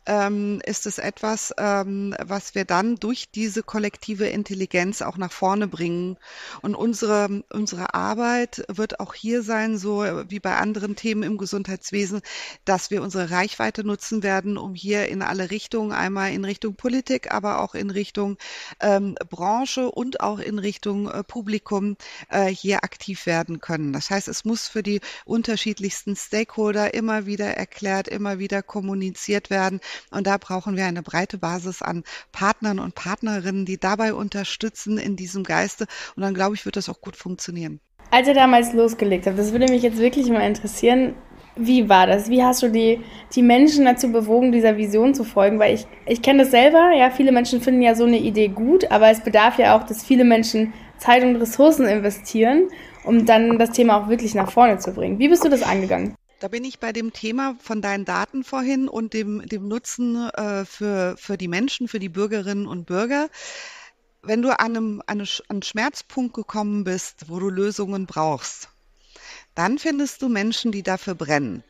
ähm, 0.07 0.61
ist 0.65 0.87
es 0.87 0.99
etwas, 0.99 1.55
ähm, 1.59 2.15
was 2.23 2.55
wir 2.55 2.65
dann 2.65 2.97
durch 2.97 3.31
diese 3.31 3.63
kollektive 3.63 4.27
Intelligenz 4.27 5.03
auch 5.03 5.17
nach 5.17 5.33
vorne 5.33 5.69
bringen. 5.69 6.17
Und 6.63 6.75
unsere, 6.75 7.43
unsere 7.53 7.95
Arbeit 7.95 8.65
wird 8.69 9.01
auch 9.01 9.15
hier 9.15 9.43
sein, 9.43 9.79
so 9.79 10.05
wie 10.29 10.41
bei 10.41 10.57
anderen 10.57 10.97
Themen 10.97 11.23
im 11.23 11.39
Gesundheitswesen, 11.39 12.21
dass 12.65 12.91
wir 12.91 13.03
unsere 13.03 13.31
Reichweite 13.31 13.85
nutzen 13.85 14.23
werden, 14.23 14.57
um 14.59 14.75
hier 14.75 15.09
in 15.09 15.23
alle 15.23 15.51
Richtungen, 15.51 15.93
einmal 15.93 16.33
in 16.33 16.45
Richtung 16.45 16.75
Politik, 16.75 17.33
aber 17.33 17.61
auch 17.61 17.75
in 17.75 17.91
Richtung 17.91 18.37
ähm, 18.81 19.15
Branche 19.29 19.91
und 19.91 20.21
auch 20.21 20.39
in 20.39 20.59
Richtung 20.59 21.11
äh, 21.11 21.25
Publikum 21.25 21.97
äh, 22.29 22.47
hier 22.47 22.85
aktiv 22.85 23.27
werden 23.27 23.61
können. 23.61 23.93
Das 23.93 24.11
heißt, 24.11 24.29
es 24.29 24.45
muss 24.45 24.69
für 24.69 24.83
die 24.83 25.01
unterschiedlichsten 25.25 26.17
Stakeholder 26.17 26.95
immer 26.95 27.27
wieder 27.27 27.57
erklärt, 27.57 28.09
immer 28.09 28.39
wieder 28.39 28.63
kommuniziert 28.63 29.51
werden, 29.51 29.81
und 30.11 30.27
da 30.27 30.37
brauchen 30.39 30.77
wir 30.77 30.87
eine 30.87 31.03
breite 31.03 31.39
Basis 31.39 31.83
an 31.83 32.05
Partnern 32.33 32.79
und 32.79 32.95
Partnerinnen, 32.95 33.65
die 33.67 33.79
dabei 33.79 34.15
unterstützen 34.15 34.99
in 34.99 35.17
diesem 35.17 35.45
Geiste. 35.45 35.87
Und 36.17 36.23
dann 36.23 36.35
glaube 36.35 36.55
ich, 36.55 36.65
wird 36.65 36.77
das 36.77 36.89
auch 36.89 37.01
gut 37.01 37.17
funktionieren. 37.17 37.81
Als 38.11 38.29
ihr 38.29 38.35
damals 38.35 38.73
losgelegt 38.73 39.27
habt, 39.27 39.39
das 39.39 39.53
würde 39.53 39.71
mich 39.71 39.83
jetzt 39.83 39.99
wirklich 39.99 40.29
mal 40.29 40.47
interessieren, 40.47 41.15
wie 41.57 41.89
war 41.89 42.07
das? 42.07 42.29
Wie 42.29 42.43
hast 42.43 42.63
du 42.63 42.69
die, 42.69 43.01
die 43.35 43.43
Menschen 43.43 43.85
dazu 43.85 44.11
bewogen, 44.11 44.53
dieser 44.53 44.77
Vision 44.77 45.15
zu 45.15 45.25
folgen? 45.25 45.59
Weil 45.59 45.75
ich, 45.75 45.87
ich 46.07 46.21
kenne 46.21 46.43
das 46.43 46.51
selber, 46.51 46.93
ja, 46.97 47.11
viele 47.11 47.33
Menschen 47.33 47.61
finden 47.61 47.83
ja 47.83 47.95
so 47.95 48.05
eine 48.05 48.19
Idee 48.19 48.49
gut, 48.49 48.91
aber 48.91 49.11
es 49.11 49.21
bedarf 49.21 49.59
ja 49.59 49.77
auch, 49.77 49.85
dass 49.85 50.05
viele 50.05 50.25
Menschen 50.25 50.73
Zeit 50.99 51.23
und 51.23 51.37
Ressourcen 51.37 51.87
investieren, 51.87 52.69
um 53.05 53.27
dann 53.27 53.59
das 53.59 53.71
Thema 53.71 53.99
auch 53.99 54.09
wirklich 54.09 54.35
nach 54.35 54.51
vorne 54.51 54.79
zu 54.79 54.93
bringen. 54.93 55.19
Wie 55.19 55.29
bist 55.29 55.45
du 55.45 55.49
das 55.49 55.63
angegangen? 55.63 56.15
Da 56.41 56.49
bin 56.49 56.65
ich 56.65 56.79
bei 56.79 56.93
dem 56.93 57.13
Thema 57.13 57.57
von 57.61 57.81
deinen 57.81 58.05
Daten 58.05 58.45
vorhin 58.45 58.89
und 58.89 59.13
dem, 59.15 59.47
dem 59.47 59.69
Nutzen 59.69 60.29
äh, 60.31 60.65
für, 60.65 61.17
für 61.17 61.39
die 61.39 61.49
Menschen, 61.49 61.89
für 61.89 61.99
die 61.99 62.09
Bürgerinnen 62.09 62.67
und 62.67 62.87
Bürger. 62.87 63.29
Wenn 64.23 64.43
du 64.43 64.51
an, 64.59 64.77
einem, 64.77 65.03
an 65.07 65.27
einen 65.49 65.63
Schmerzpunkt 65.63 66.35
gekommen 66.35 66.85
bist, 66.85 67.29
wo 67.29 67.39
du 67.39 67.51
Lösungen 67.51 68.07
brauchst, 68.07 68.69
dann 69.55 69.79
findest 69.79 70.23
du 70.23 70.29
Menschen, 70.29 70.73
die 70.73 70.83
dafür 70.83 71.15
brennen. 71.15 71.63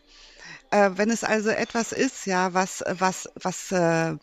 Äh, 0.71 0.91
wenn 0.95 1.11
es 1.11 1.25
also 1.25 1.51
etwas 1.51 1.93
ist, 1.93 2.27
ja, 2.27 2.55
was, 2.55 2.83
was, 2.89 3.29
was, 3.35 3.71
äh, 3.71 4.17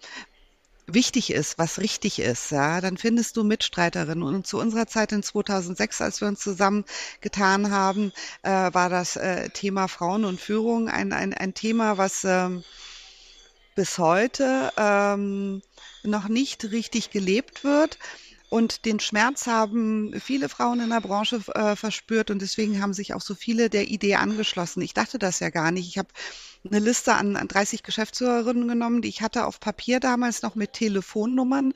wichtig 0.94 1.32
ist, 1.32 1.58
was 1.58 1.80
richtig 1.80 2.20
ist, 2.20 2.52
ja, 2.52 2.82
dann 2.82 2.98
findest 2.98 3.38
du 3.38 3.44
Mitstreiterinnen. 3.44 4.24
Und 4.24 4.48
zu 4.48 4.60
unserer 4.60 4.88
Zeit 4.88 5.12
in 5.12 5.24
2006, 5.24 6.02
als 6.02 6.22
wir 6.22 6.28
uns 6.28 6.40
zusammengetan 6.40 7.72
haben, 7.72 8.12
äh, 8.44 8.50
war 8.50 8.90
das 8.90 9.16
äh, 9.16 9.50
Thema 9.50 9.88
Frauen 9.88 10.26
und 10.26 10.40
Führung 10.40 10.90
ein, 10.90 11.14
ein, 11.14 11.34
ein 11.34 11.54
Thema, 11.54 11.98
was 11.98 12.24
ähm, 12.24 12.64
bis 13.76 13.98
heute 13.98 14.72
ähm, 14.78 15.62
noch 16.04 16.28
nicht 16.28 16.72
richtig 16.72 17.12
gelebt 17.12 17.64
wird. 17.64 17.98
Und 18.50 18.84
den 18.84 19.00
Schmerz 19.00 19.48
haben 19.48 20.14
viele 20.20 20.50
Frauen 20.50 20.82
in 20.82 20.90
der 20.90 21.00
Branche 21.00 21.42
äh, 21.56 21.78
verspürt 21.78 22.30
und 22.32 22.42
deswegen 22.42 22.82
haben 22.82 22.94
sich 22.94 23.14
auch 23.14 23.22
so 23.22 23.34
viele 23.34 23.70
der 23.70 23.88
Idee 23.88 24.16
angeschlossen. 24.16 24.82
Ich 24.82 24.94
dachte 24.94 25.18
das 25.20 25.40
ja 25.40 25.50
gar 25.50 25.72
nicht. 25.72 25.88
Ich 25.88 25.98
habe 25.98 26.10
eine 26.66 26.80
Liste 26.80 27.14
an, 27.14 27.36
an 27.36 27.48
30 27.48 27.84
Geschäftsführerinnen 27.84 28.68
genommen, 28.68 29.02
die 29.02 29.10
ich 29.10 29.22
hatte 29.22 29.46
auf 29.46 29.60
Papier 29.60 30.00
damals 30.00 30.42
noch 30.42 30.56
mit 30.56 30.74
Telefonnummern. 30.74 31.74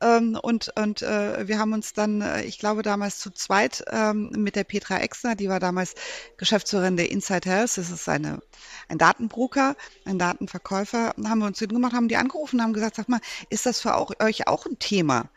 Ähm, 0.00 0.38
und 0.40 0.72
und 0.76 1.02
äh, 1.02 1.48
wir 1.48 1.58
haben 1.58 1.72
uns 1.72 1.92
dann, 1.94 2.20
äh, 2.20 2.42
ich 2.44 2.58
glaube, 2.58 2.82
damals 2.82 3.18
zu 3.18 3.30
zweit 3.30 3.84
ähm, 3.90 4.30
mit 4.36 4.56
der 4.56 4.64
Petra 4.64 4.98
Exner, 4.98 5.34
die 5.34 5.48
war 5.48 5.60
damals 5.60 5.94
Geschäftsführerin 6.36 6.96
der 6.96 7.10
Inside 7.10 7.48
Health, 7.48 7.78
das 7.78 7.90
ist 7.90 8.08
eine, 8.08 8.40
ein 8.88 8.98
Datenbroker, 8.98 9.76
ein 10.04 10.18
Datenverkäufer, 10.18 11.14
haben 11.24 11.38
wir 11.38 11.46
uns 11.46 11.58
hingemacht, 11.58 11.94
haben 11.94 12.08
die 12.08 12.16
angerufen, 12.16 12.62
haben 12.62 12.72
gesagt, 12.72 12.96
sag 12.96 13.08
mal, 13.08 13.20
ist 13.48 13.66
das 13.66 13.80
für 13.80 13.94
auch, 13.94 14.12
euch 14.20 14.46
auch 14.48 14.66
ein 14.66 14.78
Thema? 14.78 15.30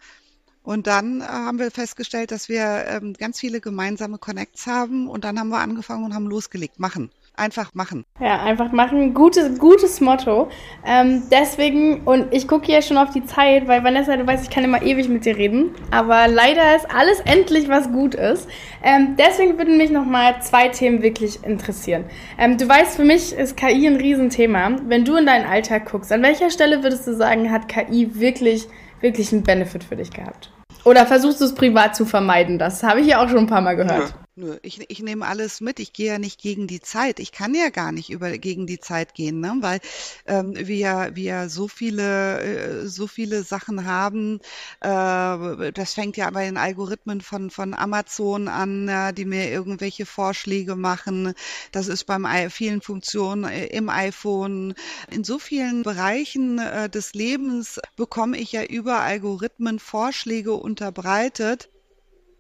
Und 0.64 0.88
dann 0.88 1.22
äh, 1.22 1.26
haben 1.26 1.58
wir 1.58 1.72
festgestellt, 1.72 2.32
dass 2.32 2.50
wir 2.50 2.86
ähm, 2.88 3.14
ganz 3.14 3.40
viele 3.40 3.62
gemeinsame 3.62 4.18
Connects 4.18 4.68
haben 4.68 5.08
und 5.08 5.24
dann 5.24 5.40
haben 5.40 5.50
wir 5.50 5.60
angefangen 5.60 6.04
und 6.06 6.14
haben 6.14 6.28
losgelegt, 6.28 6.80
machen. 6.80 7.12
Einfach 7.40 7.74
machen. 7.74 8.06
Ja, 8.20 8.42
einfach 8.42 8.74
machen. 8.74 9.14
Gutes, 9.14 9.60
gutes 9.60 10.02
Motto. 10.02 10.50
Ähm, 10.86 11.24
deswegen, 11.32 12.02
und 12.02 12.34
ich 12.34 12.50
gucke 12.50 12.70
ja 12.70 12.82
schon 12.82 12.98
auf 12.98 13.12
die 13.12 13.26
Zeit, 13.26 13.66
weil 13.66 13.82
Vanessa, 13.82 14.18
du 14.18 14.28
weißt, 14.28 14.44
ich 14.44 14.50
kann 14.50 14.66
immer 14.66 14.82
ewig 14.82 15.08
mit 15.08 15.24
dir 15.24 15.38
reden. 15.38 15.72
Aber 15.90 16.28
leider 16.28 16.76
ist 16.76 16.86
alles 16.94 17.22
endlich, 17.22 17.70
was 17.70 17.94
gut 17.94 18.14
ist. 18.14 18.50
Ähm, 18.84 19.16
deswegen 19.18 19.58
würden 19.58 19.78
mich 19.78 19.90
nochmal 19.90 20.42
zwei 20.42 20.68
Themen 20.68 21.02
wirklich 21.02 21.42
interessieren. 21.46 22.04
Ähm, 22.38 22.58
du 22.58 22.68
weißt, 22.68 22.98
für 22.98 23.06
mich 23.06 23.32
ist 23.32 23.56
KI 23.56 23.88
ein 23.88 23.96
Riesenthema. 23.96 24.76
Wenn 24.84 25.06
du 25.06 25.16
in 25.16 25.26
deinen 25.26 25.46
Alltag 25.46 25.90
guckst, 25.90 26.12
an 26.12 26.22
welcher 26.22 26.50
Stelle 26.50 26.84
würdest 26.84 27.08
du 27.08 27.16
sagen, 27.16 27.50
hat 27.52 27.70
KI 27.70 28.20
wirklich, 28.20 28.68
wirklich 29.00 29.32
einen 29.32 29.44
Benefit 29.44 29.86
für 29.86 29.96
dich 29.96 30.12
gehabt? 30.12 30.52
Oder 30.84 31.06
versuchst 31.06 31.40
du 31.40 31.46
es 31.46 31.56
privat 31.56 31.96
zu 31.96 32.06
vermeiden? 32.06 32.60
Das 32.60 32.84
habe 32.84 33.00
ich 33.00 33.08
ja 33.08 33.24
auch 33.24 33.30
schon 33.30 33.40
ein 33.40 33.48
paar 33.48 33.62
Mal 33.62 33.76
gehört. 33.76 34.10
Ja. 34.10 34.29
Nö, 34.40 34.58
ich, 34.62 34.90
ich 34.90 35.02
nehme 35.02 35.28
alles 35.28 35.60
mit. 35.60 35.82
Ich 35.82 35.92
gehe 35.92 36.14
ja 36.14 36.18
nicht 36.18 36.40
gegen 36.40 36.66
die 36.66 36.80
Zeit. 36.80 37.20
Ich 37.20 37.34
kann 37.34 37.54
ja 37.54 37.70
gar 37.72 37.92
nicht 37.92 38.10
über 38.10 38.38
gegen 38.38 38.68
die 38.68 38.80
Zeit 38.80 39.14
gehen, 39.14 39.42
ne? 39.42 39.58
weil 39.60 39.82
ähm, 40.28 40.54
wir 40.56 41.12
wir 41.14 41.50
so 41.50 41.68
viele 41.68 42.40
äh, 42.40 42.88
so 42.88 43.06
viele 43.06 43.44
Sachen 43.44 43.84
haben. 43.84 44.40
Äh, 44.80 45.74
das 45.74 45.94
fängt 45.94 46.16
ja 46.16 46.30
bei 46.30 46.46
den 46.46 46.56
Algorithmen 46.56 47.20
von 47.20 47.50
von 47.50 47.74
Amazon 47.74 48.48
an, 48.48 48.88
ja, 48.88 49.12
die 49.12 49.26
mir 49.26 49.50
irgendwelche 49.52 50.06
Vorschläge 50.06 50.78
machen. 50.78 51.34
Das 51.74 51.90
ist 51.90 52.06
beim 52.06 52.26
vielen 52.50 52.82
Funktionen 52.82 53.44
äh, 53.44 53.66
im 53.66 53.90
iPhone. 53.90 54.74
In 55.12 55.26
so 55.26 55.38
vielen 55.38 55.84
Bereichen 55.84 56.60
äh, 56.60 56.90
des 56.90 57.14
Lebens 57.14 57.78
bekomme 57.98 58.38
ich 58.38 58.54
ja 58.54 58.64
über 58.64 59.02
Algorithmen 59.02 59.80
Vorschläge 59.80 60.54
unterbreitet 60.54 61.70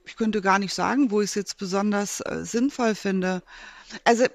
ich 0.09 0.15
könnte 0.15 0.41
gar 0.41 0.57
nicht 0.59 0.73
sagen, 0.73 1.11
wo 1.11 1.21
ich 1.21 1.29
es 1.29 1.35
jetzt 1.35 1.57
besonders 1.57 2.19
äh, 2.21 2.43
sinnvoll 2.43 2.95
finde. 2.95 3.43
Also 4.03 4.25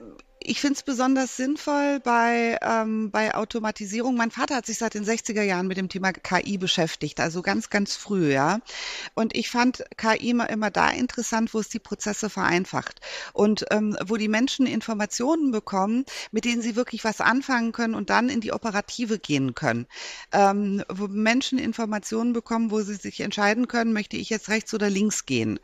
ich 0.47 0.61
finde 0.61 0.75
es 0.75 0.83
besonders 0.83 1.37
sinnvoll 1.37 2.01
bei, 2.01 2.59
ähm, 2.61 3.11
bei 3.11 3.35
Automatisierung. 3.35 4.15
Mein 4.15 4.31
Vater 4.31 4.57
hat 4.57 4.67
sich 4.67 4.77
seit 4.77 4.95
den 4.95 5.05
60er 5.05 5.43
Jahren 5.43 5.67
mit 5.67 5.79
dem 5.79 5.89
Thema 5.89 6.13
KI 6.13 6.59
beschäftigt, 6.59 7.19
also 7.19 7.41
ganz, 7.41 7.71
ganz 7.71 7.97
früh, 7.97 8.33
ja. 8.33 8.61
Und 9.15 9.35
ich 9.35 9.49
fand 9.49 9.85
KI 9.97 10.31
immer, 10.31 10.51
immer 10.51 10.71
da 10.71 10.91
interessant, 10.91 11.55
wo 11.55 11.61
es 11.61 11.69
die 11.69 11.79
Prozesse 11.79 12.29
vereinfacht 12.29 13.01
und 13.33 13.65
ähm, 13.71 13.97
wo 14.05 14.17
die 14.17 14.29
Menschen 14.29 14.67
Informationen 14.67 15.51
bekommen, 15.51 16.05
mit 16.31 16.45
denen 16.45 16.61
sie 16.61 16.77
wirklich 16.77 17.05
was 17.05 17.23
anfangen 17.23 17.73
können 17.73 17.95
und 17.95 18.11
dann 18.11 18.29
in 18.29 18.41
die 18.41 18.53
Operative 18.53 19.19
gehen 19.19 19.55
können. 19.55 19.87
Ähm, 20.33 20.85
wo 20.91 21.09
Menschen 21.09 21.59
Informationen 21.59 22.35
bekommen, 22.35 22.71
wo 22.71 22.83
sie 22.83 22.97
sich 22.97 23.21
entscheiden 23.21 23.67
können, 23.67 23.95
möchte 23.95 24.19
ich 24.19 24.29
jetzt 24.29 24.51
rechts 24.51 24.75
oder 24.75 24.91
links 24.91 25.25
gehen. 25.25 25.59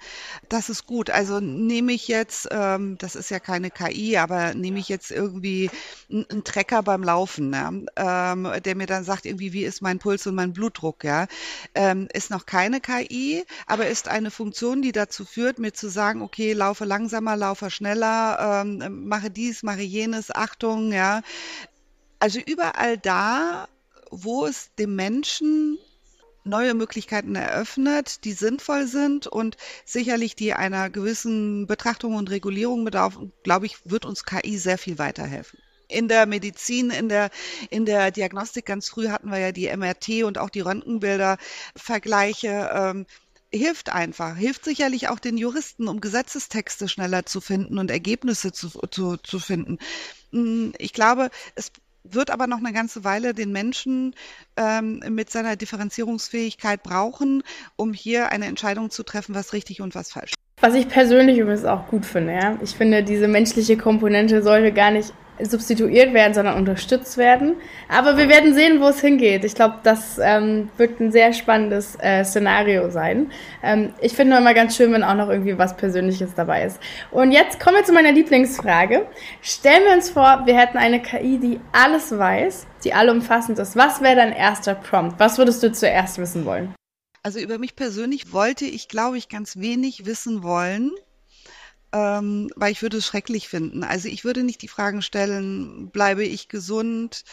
Das 0.48 0.70
ist 0.70 0.86
gut. 0.86 1.10
Also 1.10 1.40
nehme 1.40 1.92
ich 1.92 2.08
jetzt, 2.08 2.48
ähm, 2.50 2.96
das 2.96 3.14
ist 3.14 3.30
ja 3.30 3.40
keine 3.40 3.70
KI, 3.70 4.16
aber 4.16 4.54
nehme 4.54 4.69
nehme 4.70 4.78
ich 4.78 4.88
jetzt 4.88 5.10
irgendwie 5.10 5.68
einen 6.08 6.44
Trecker 6.44 6.84
beim 6.84 7.02
Laufen, 7.02 7.50
ne? 7.50 7.86
ähm, 7.96 8.48
der 8.64 8.76
mir 8.76 8.86
dann 8.86 9.02
sagt, 9.02 9.26
irgendwie, 9.26 9.52
wie 9.52 9.64
ist 9.64 9.82
mein 9.82 9.98
Puls 9.98 10.26
und 10.28 10.36
mein 10.36 10.52
Blutdruck, 10.52 11.02
ja. 11.02 11.26
Ähm, 11.74 12.06
ist 12.12 12.30
noch 12.30 12.46
keine 12.46 12.80
KI, 12.80 13.44
aber 13.66 13.88
ist 13.88 14.06
eine 14.06 14.30
Funktion, 14.30 14.80
die 14.80 14.92
dazu 14.92 15.24
führt, 15.24 15.58
mir 15.58 15.72
zu 15.72 15.88
sagen, 15.88 16.22
okay, 16.22 16.52
laufe 16.52 16.84
langsamer, 16.84 17.36
laufe 17.36 17.68
schneller, 17.68 18.62
ähm, 18.62 19.08
mache 19.08 19.30
dies, 19.30 19.64
mache 19.64 19.82
jenes, 19.82 20.30
Achtung, 20.32 20.92
ja. 20.92 21.22
Also 22.20 22.38
überall 22.38 22.96
da, 22.96 23.66
wo 24.12 24.46
es 24.46 24.70
dem 24.78 24.94
Menschen 24.94 25.78
neue 26.44 26.74
Möglichkeiten 26.74 27.34
eröffnet, 27.34 28.24
die 28.24 28.32
sinnvoll 28.32 28.86
sind 28.86 29.26
und 29.26 29.56
sicherlich 29.84 30.36
die 30.36 30.54
einer 30.54 30.90
gewissen 30.90 31.66
Betrachtung 31.66 32.14
und 32.14 32.30
Regulierung 32.30 32.84
bedarf, 32.84 33.18
glaube 33.42 33.66
ich, 33.66 33.78
wird 33.84 34.04
uns 34.04 34.24
KI 34.24 34.58
sehr 34.58 34.78
viel 34.78 34.98
weiterhelfen 34.98 35.58
in 35.90 36.08
der 36.08 36.26
Medizin, 36.26 36.90
in 36.90 37.08
der, 37.08 37.30
in 37.68 37.84
der 37.84 38.10
Diagnostik 38.10 38.66
ganz 38.66 38.88
früh 38.88 39.08
hatten 39.08 39.30
wir 39.30 39.38
ja 39.38 39.52
die 39.52 39.74
MRT 39.76 40.24
und 40.24 40.38
auch 40.38 40.50
die 40.50 40.60
Röntgenbilder-Vergleiche. 40.60 42.70
Ähm, 42.72 43.06
hilft 43.52 43.90
einfach, 43.90 44.36
hilft 44.36 44.64
sicherlich 44.64 45.08
auch 45.08 45.18
den 45.18 45.36
Juristen, 45.36 45.88
um 45.88 46.00
Gesetzestexte 46.00 46.88
schneller 46.88 47.26
zu 47.26 47.40
finden 47.40 47.78
und 47.78 47.90
Ergebnisse 47.90 48.52
zu, 48.52 48.68
zu, 48.90 49.16
zu 49.16 49.40
finden. 49.40 49.78
Hm, 50.32 50.72
ich 50.78 50.92
glaube, 50.92 51.30
es 51.56 51.72
wird 52.04 52.30
aber 52.30 52.46
noch 52.46 52.58
eine 52.58 52.72
ganze 52.72 53.04
Weile 53.04 53.34
den 53.34 53.52
Menschen 53.52 54.14
ähm, 54.56 55.02
mit 55.08 55.30
seiner 55.30 55.56
Differenzierungsfähigkeit 55.56 56.82
brauchen, 56.82 57.42
um 57.76 57.92
hier 57.92 58.32
eine 58.32 58.46
Entscheidung 58.46 58.90
zu 58.90 59.02
treffen, 59.02 59.34
was 59.34 59.52
richtig 59.52 59.80
und 59.80 59.94
was 59.94 60.12
falsch. 60.12 60.34
Was 60.60 60.74
ich 60.74 60.88
persönlich 60.88 61.38
übrigens 61.38 61.64
auch 61.64 61.88
gut 61.88 62.04
finde, 62.04 62.34
ja. 62.34 62.58
Ich 62.62 62.74
finde, 62.74 63.02
diese 63.02 63.28
menschliche 63.28 63.76
Komponente 63.78 64.42
sollte 64.42 64.72
gar 64.72 64.90
nicht 64.90 65.14
substituiert 65.42 66.14
werden, 66.14 66.34
sondern 66.34 66.56
unterstützt 66.56 67.16
werden. 67.16 67.56
Aber 67.88 68.16
wir 68.16 68.28
werden 68.28 68.54
sehen, 68.54 68.80
wo 68.80 68.88
es 68.88 69.00
hingeht. 69.00 69.44
Ich 69.44 69.54
glaube, 69.54 69.76
das 69.82 70.18
ähm, 70.22 70.68
wird 70.76 71.00
ein 71.00 71.12
sehr 71.12 71.32
spannendes 71.32 71.96
äh, 72.00 72.24
Szenario 72.24 72.90
sein. 72.90 73.30
Ähm, 73.62 73.92
ich 74.00 74.14
finde 74.14 74.36
immer 74.36 74.54
ganz 74.54 74.76
schön, 74.76 74.92
wenn 74.92 75.02
auch 75.02 75.14
noch 75.14 75.28
irgendwie 75.28 75.58
was 75.58 75.76
Persönliches 75.76 76.34
dabei 76.34 76.64
ist. 76.64 76.80
Und 77.10 77.32
jetzt 77.32 77.60
kommen 77.60 77.76
wir 77.76 77.84
zu 77.84 77.92
meiner 77.92 78.12
Lieblingsfrage. 78.12 79.06
Stellen 79.42 79.84
wir 79.84 79.94
uns 79.94 80.10
vor, 80.10 80.42
wir 80.44 80.56
hätten 80.56 80.78
eine 80.78 81.00
KI, 81.00 81.38
die 81.38 81.60
alles 81.72 82.16
weiß, 82.16 82.66
die 82.84 82.94
allumfassend 82.94 83.58
ist. 83.58 83.76
Was 83.76 84.00
wäre 84.00 84.16
dein 84.16 84.32
erster 84.32 84.74
Prompt? 84.74 85.18
Was 85.18 85.38
würdest 85.38 85.62
du 85.62 85.72
zuerst 85.72 86.18
wissen 86.18 86.44
wollen? 86.44 86.74
Also 87.22 87.38
über 87.38 87.58
mich 87.58 87.76
persönlich 87.76 88.32
wollte 88.32 88.64
ich, 88.64 88.88
glaube 88.88 89.18
ich, 89.18 89.28
ganz 89.28 89.56
wenig 89.58 90.06
wissen 90.06 90.42
wollen 90.42 90.92
ähm, 91.92 92.50
weil 92.56 92.72
ich 92.72 92.82
würde 92.82 92.98
es 92.98 93.06
schrecklich 93.06 93.48
finden. 93.48 93.84
Also 93.84 94.08
ich 94.08 94.24
würde 94.24 94.42
nicht 94.42 94.62
die 94.62 94.68
Fragen 94.68 95.02
stellen, 95.02 95.90
bleibe 95.90 96.24
ich 96.24 96.48
gesund? 96.48 97.24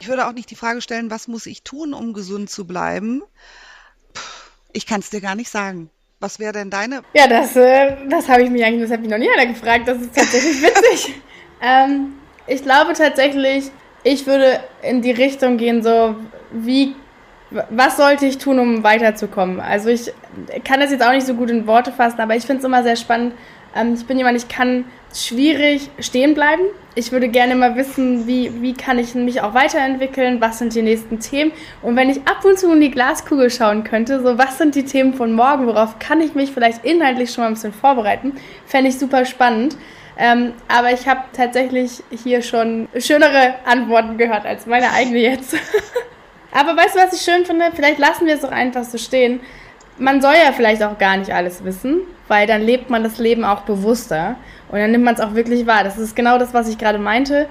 Ich 0.00 0.08
würde 0.08 0.26
auch 0.26 0.32
nicht 0.32 0.50
die 0.50 0.56
Frage 0.56 0.80
stellen, 0.80 1.10
was 1.10 1.28
muss 1.28 1.46
ich 1.46 1.62
tun, 1.62 1.94
um 1.94 2.12
gesund 2.12 2.50
zu 2.50 2.66
bleiben? 2.66 3.22
Ich 4.72 4.86
kann 4.86 5.00
es 5.00 5.10
dir 5.10 5.20
gar 5.20 5.34
nicht 5.34 5.50
sagen. 5.50 5.90
Was 6.20 6.38
wäre 6.38 6.52
denn 6.52 6.70
deine? 6.70 7.02
Ja, 7.14 7.26
das, 7.26 7.56
äh, 7.56 7.96
das 8.08 8.28
habe 8.28 8.42
ich 8.42 8.50
mich 8.50 8.64
eigentlich, 8.64 8.82
das 8.82 8.92
hat 8.92 9.00
mich 9.00 9.10
noch 9.10 9.18
nie 9.18 9.30
einer 9.30 9.46
gefragt. 9.46 9.88
Das 9.88 9.98
ist 9.98 10.14
tatsächlich 10.14 10.62
witzig. 10.62 11.14
ähm, 11.60 12.14
ich 12.46 12.62
glaube 12.62 12.92
tatsächlich, 12.92 13.70
ich 14.04 14.26
würde 14.26 14.60
in 14.82 15.02
die 15.02 15.10
Richtung 15.10 15.56
gehen, 15.56 15.82
so 15.82 16.16
wie 16.52 16.94
was 17.70 17.96
sollte 17.96 18.26
ich 18.26 18.38
tun, 18.38 18.58
um 18.58 18.82
weiterzukommen? 18.82 19.60
Also 19.60 19.90
ich 19.90 20.12
kann 20.64 20.80
das 20.80 20.90
jetzt 20.90 21.04
auch 21.04 21.12
nicht 21.12 21.26
so 21.26 21.34
gut 21.34 21.50
in 21.50 21.66
Worte 21.66 21.92
fassen, 21.92 22.20
aber 22.20 22.34
ich 22.34 22.44
finde 22.44 22.60
es 22.60 22.64
immer 22.64 22.82
sehr 22.82 22.96
spannend, 22.96 23.34
ähm, 23.74 23.94
ich 23.94 24.06
bin 24.06 24.18
jemand, 24.18 24.36
ich 24.36 24.48
kann 24.48 24.84
schwierig 25.14 25.90
stehen 25.98 26.34
bleiben. 26.34 26.62
Ich 26.94 27.12
würde 27.12 27.28
gerne 27.28 27.54
mal 27.54 27.76
wissen, 27.76 28.26
wie, 28.26 28.62
wie 28.62 28.74
kann 28.74 28.98
ich 28.98 29.14
mich 29.14 29.40
auch 29.40 29.54
weiterentwickeln, 29.54 30.40
was 30.40 30.58
sind 30.58 30.74
die 30.74 30.82
nächsten 30.82 31.20
Themen. 31.20 31.52
Und 31.80 31.96
wenn 31.96 32.10
ich 32.10 32.18
ab 32.26 32.44
und 32.44 32.58
zu 32.58 32.72
in 32.72 32.80
die 32.80 32.90
Glaskugel 32.90 33.50
schauen 33.50 33.84
könnte, 33.84 34.22
so 34.22 34.36
was 34.38 34.58
sind 34.58 34.74
die 34.74 34.84
Themen 34.84 35.14
von 35.14 35.32
morgen, 35.32 35.66
worauf 35.66 35.98
kann 35.98 36.20
ich 36.20 36.34
mich 36.34 36.52
vielleicht 36.52 36.84
inhaltlich 36.84 37.32
schon 37.32 37.44
mal 37.44 37.48
ein 37.48 37.54
bisschen 37.54 37.72
vorbereiten, 37.72 38.34
fände 38.66 38.90
ich 38.90 38.98
super 38.98 39.24
spannend. 39.24 39.76
Ähm, 40.18 40.52
aber 40.68 40.92
ich 40.92 41.08
habe 41.08 41.20
tatsächlich 41.32 42.02
hier 42.10 42.42
schon 42.42 42.88
schönere 42.98 43.54
Antworten 43.64 44.18
gehört 44.18 44.44
als 44.44 44.66
meine 44.66 44.92
eigene 44.92 45.20
jetzt. 45.20 45.56
aber 46.52 46.76
weißt 46.76 46.94
du, 46.94 47.00
was 47.00 47.14
ich 47.14 47.22
schön 47.22 47.46
finde? 47.46 47.70
Vielleicht 47.74 47.98
lassen 47.98 48.26
wir 48.26 48.34
es 48.34 48.42
doch 48.42 48.52
einfach 48.52 48.84
so 48.84 48.98
stehen 48.98 49.40
man 49.98 50.20
soll 50.20 50.34
ja 50.34 50.52
vielleicht 50.52 50.82
auch 50.82 50.98
gar 50.98 51.16
nicht 51.16 51.32
alles 51.32 51.64
wissen, 51.64 52.00
weil 52.28 52.46
dann 52.46 52.62
lebt 52.62 52.90
man 52.90 53.02
das 53.02 53.18
Leben 53.18 53.44
auch 53.44 53.62
bewusster 53.62 54.36
und 54.68 54.78
dann 54.78 54.90
nimmt 54.90 55.04
man 55.04 55.14
es 55.14 55.20
auch 55.20 55.34
wirklich 55.34 55.66
wahr. 55.66 55.84
Das 55.84 55.98
ist 55.98 56.16
genau 56.16 56.38
das, 56.38 56.54
was 56.54 56.68
ich 56.68 56.78
gerade 56.78 56.98
meinte. 56.98 57.48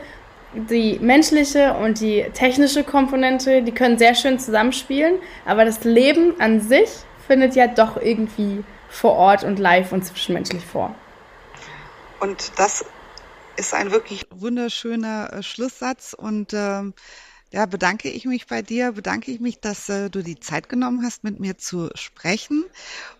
Die 0.53 0.99
menschliche 0.99 1.73
und 1.75 2.01
die 2.01 2.25
technische 2.33 2.83
Komponente, 2.83 3.61
die 3.61 3.71
können 3.71 3.97
sehr 3.97 4.15
schön 4.15 4.37
zusammenspielen, 4.37 5.15
aber 5.45 5.63
das 5.63 5.83
Leben 5.83 6.33
an 6.39 6.59
sich 6.59 6.89
findet 7.25 7.55
ja 7.55 7.67
doch 7.67 7.95
irgendwie 7.95 8.63
vor 8.89 9.13
Ort 9.13 9.45
und 9.45 9.59
live 9.59 9.93
und 9.93 10.03
zwischenmenschlich 10.03 10.65
vor. 10.65 10.93
Und 12.19 12.51
das 12.57 12.83
ist 13.55 13.73
ein 13.73 13.91
wirklich 13.91 14.27
wunderschöner 14.31 15.31
äh, 15.31 15.43
Schlusssatz 15.43 16.13
und 16.13 16.53
ähm, 16.53 16.93
ja, 17.51 17.65
bedanke 17.65 18.09
ich 18.09 18.25
mich 18.25 18.47
bei 18.47 18.61
dir, 18.61 18.93
bedanke 18.93 19.31
ich 19.31 19.39
mich, 19.39 19.59
dass 19.59 19.89
äh, 19.89 20.09
du 20.09 20.23
die 20.23 20.39
Zeit 20.39 20.69
genommen 20.69 21.03
hast, 21.03 21.23
mit 21.23 21.39
mir 21.39 21.57
zu 21.57 21.89
sprechen. 21.95 22.63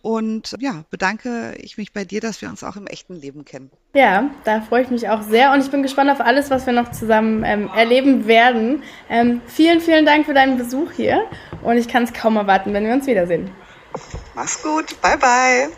Und 0.02 0.56
ja, 0.60 0.86
bedanke 0.90 1.54
ich 1.58 1.78
mich 1.78 1.92
bei 1.92 2.06
dir, 2.06 2.22
dass 2.22 2.42
wir 2.42 2.50
uns 2.50 2.64
auch 2.64 2.78
im 2.78 2.88
echten 2.88 3.16
Leben 3.16 3.44
kennen. 3.44 3.70
Ja, 3.94 4.30
da 4.46 4.62
freue 4.62 4.84
ich 4.84 4.90
mich 4.90 5.10
auch 5.10 5.22
sehr 5.22 5.52
und 5.52 5.62
ich 5.62 5.70
bin 5.70 5.84
gespannt 5.84 6.10
auf 6.10 6.22
alles, 6.22 6.50
was 6.50 6.66
wir 6.66 6.74
noch 6.74 6.92
zusammen 6.92 7.44
ähm, 7.46 7.70
erleben 7.76 8.26
werden. 8.26 8.84
Ähm, 9.10 9.42
vielen, 9.48 9.82
vielen 9.82 10.06
Dank 10.06 10.26
für 10.26 10.34
deinen 10.34 10.58
Besuch 10.58 10.94
hier 10.94 11.26
und 11.62 11.78
ich 11.78 11.90
kann 11.90 12.04
es 12.04 12.14
kaum 12.14 12.38
erwarten, 12.38 12.74
wenn 12.74 12.86
wir 12.86 12.94
uns 12.94 13.08
wiedersehen. 13.08 13.52
Mach's 14.34 14.64
gut, 14.64 15.00
bye 15.02 15.18
bye. 15.18 15.70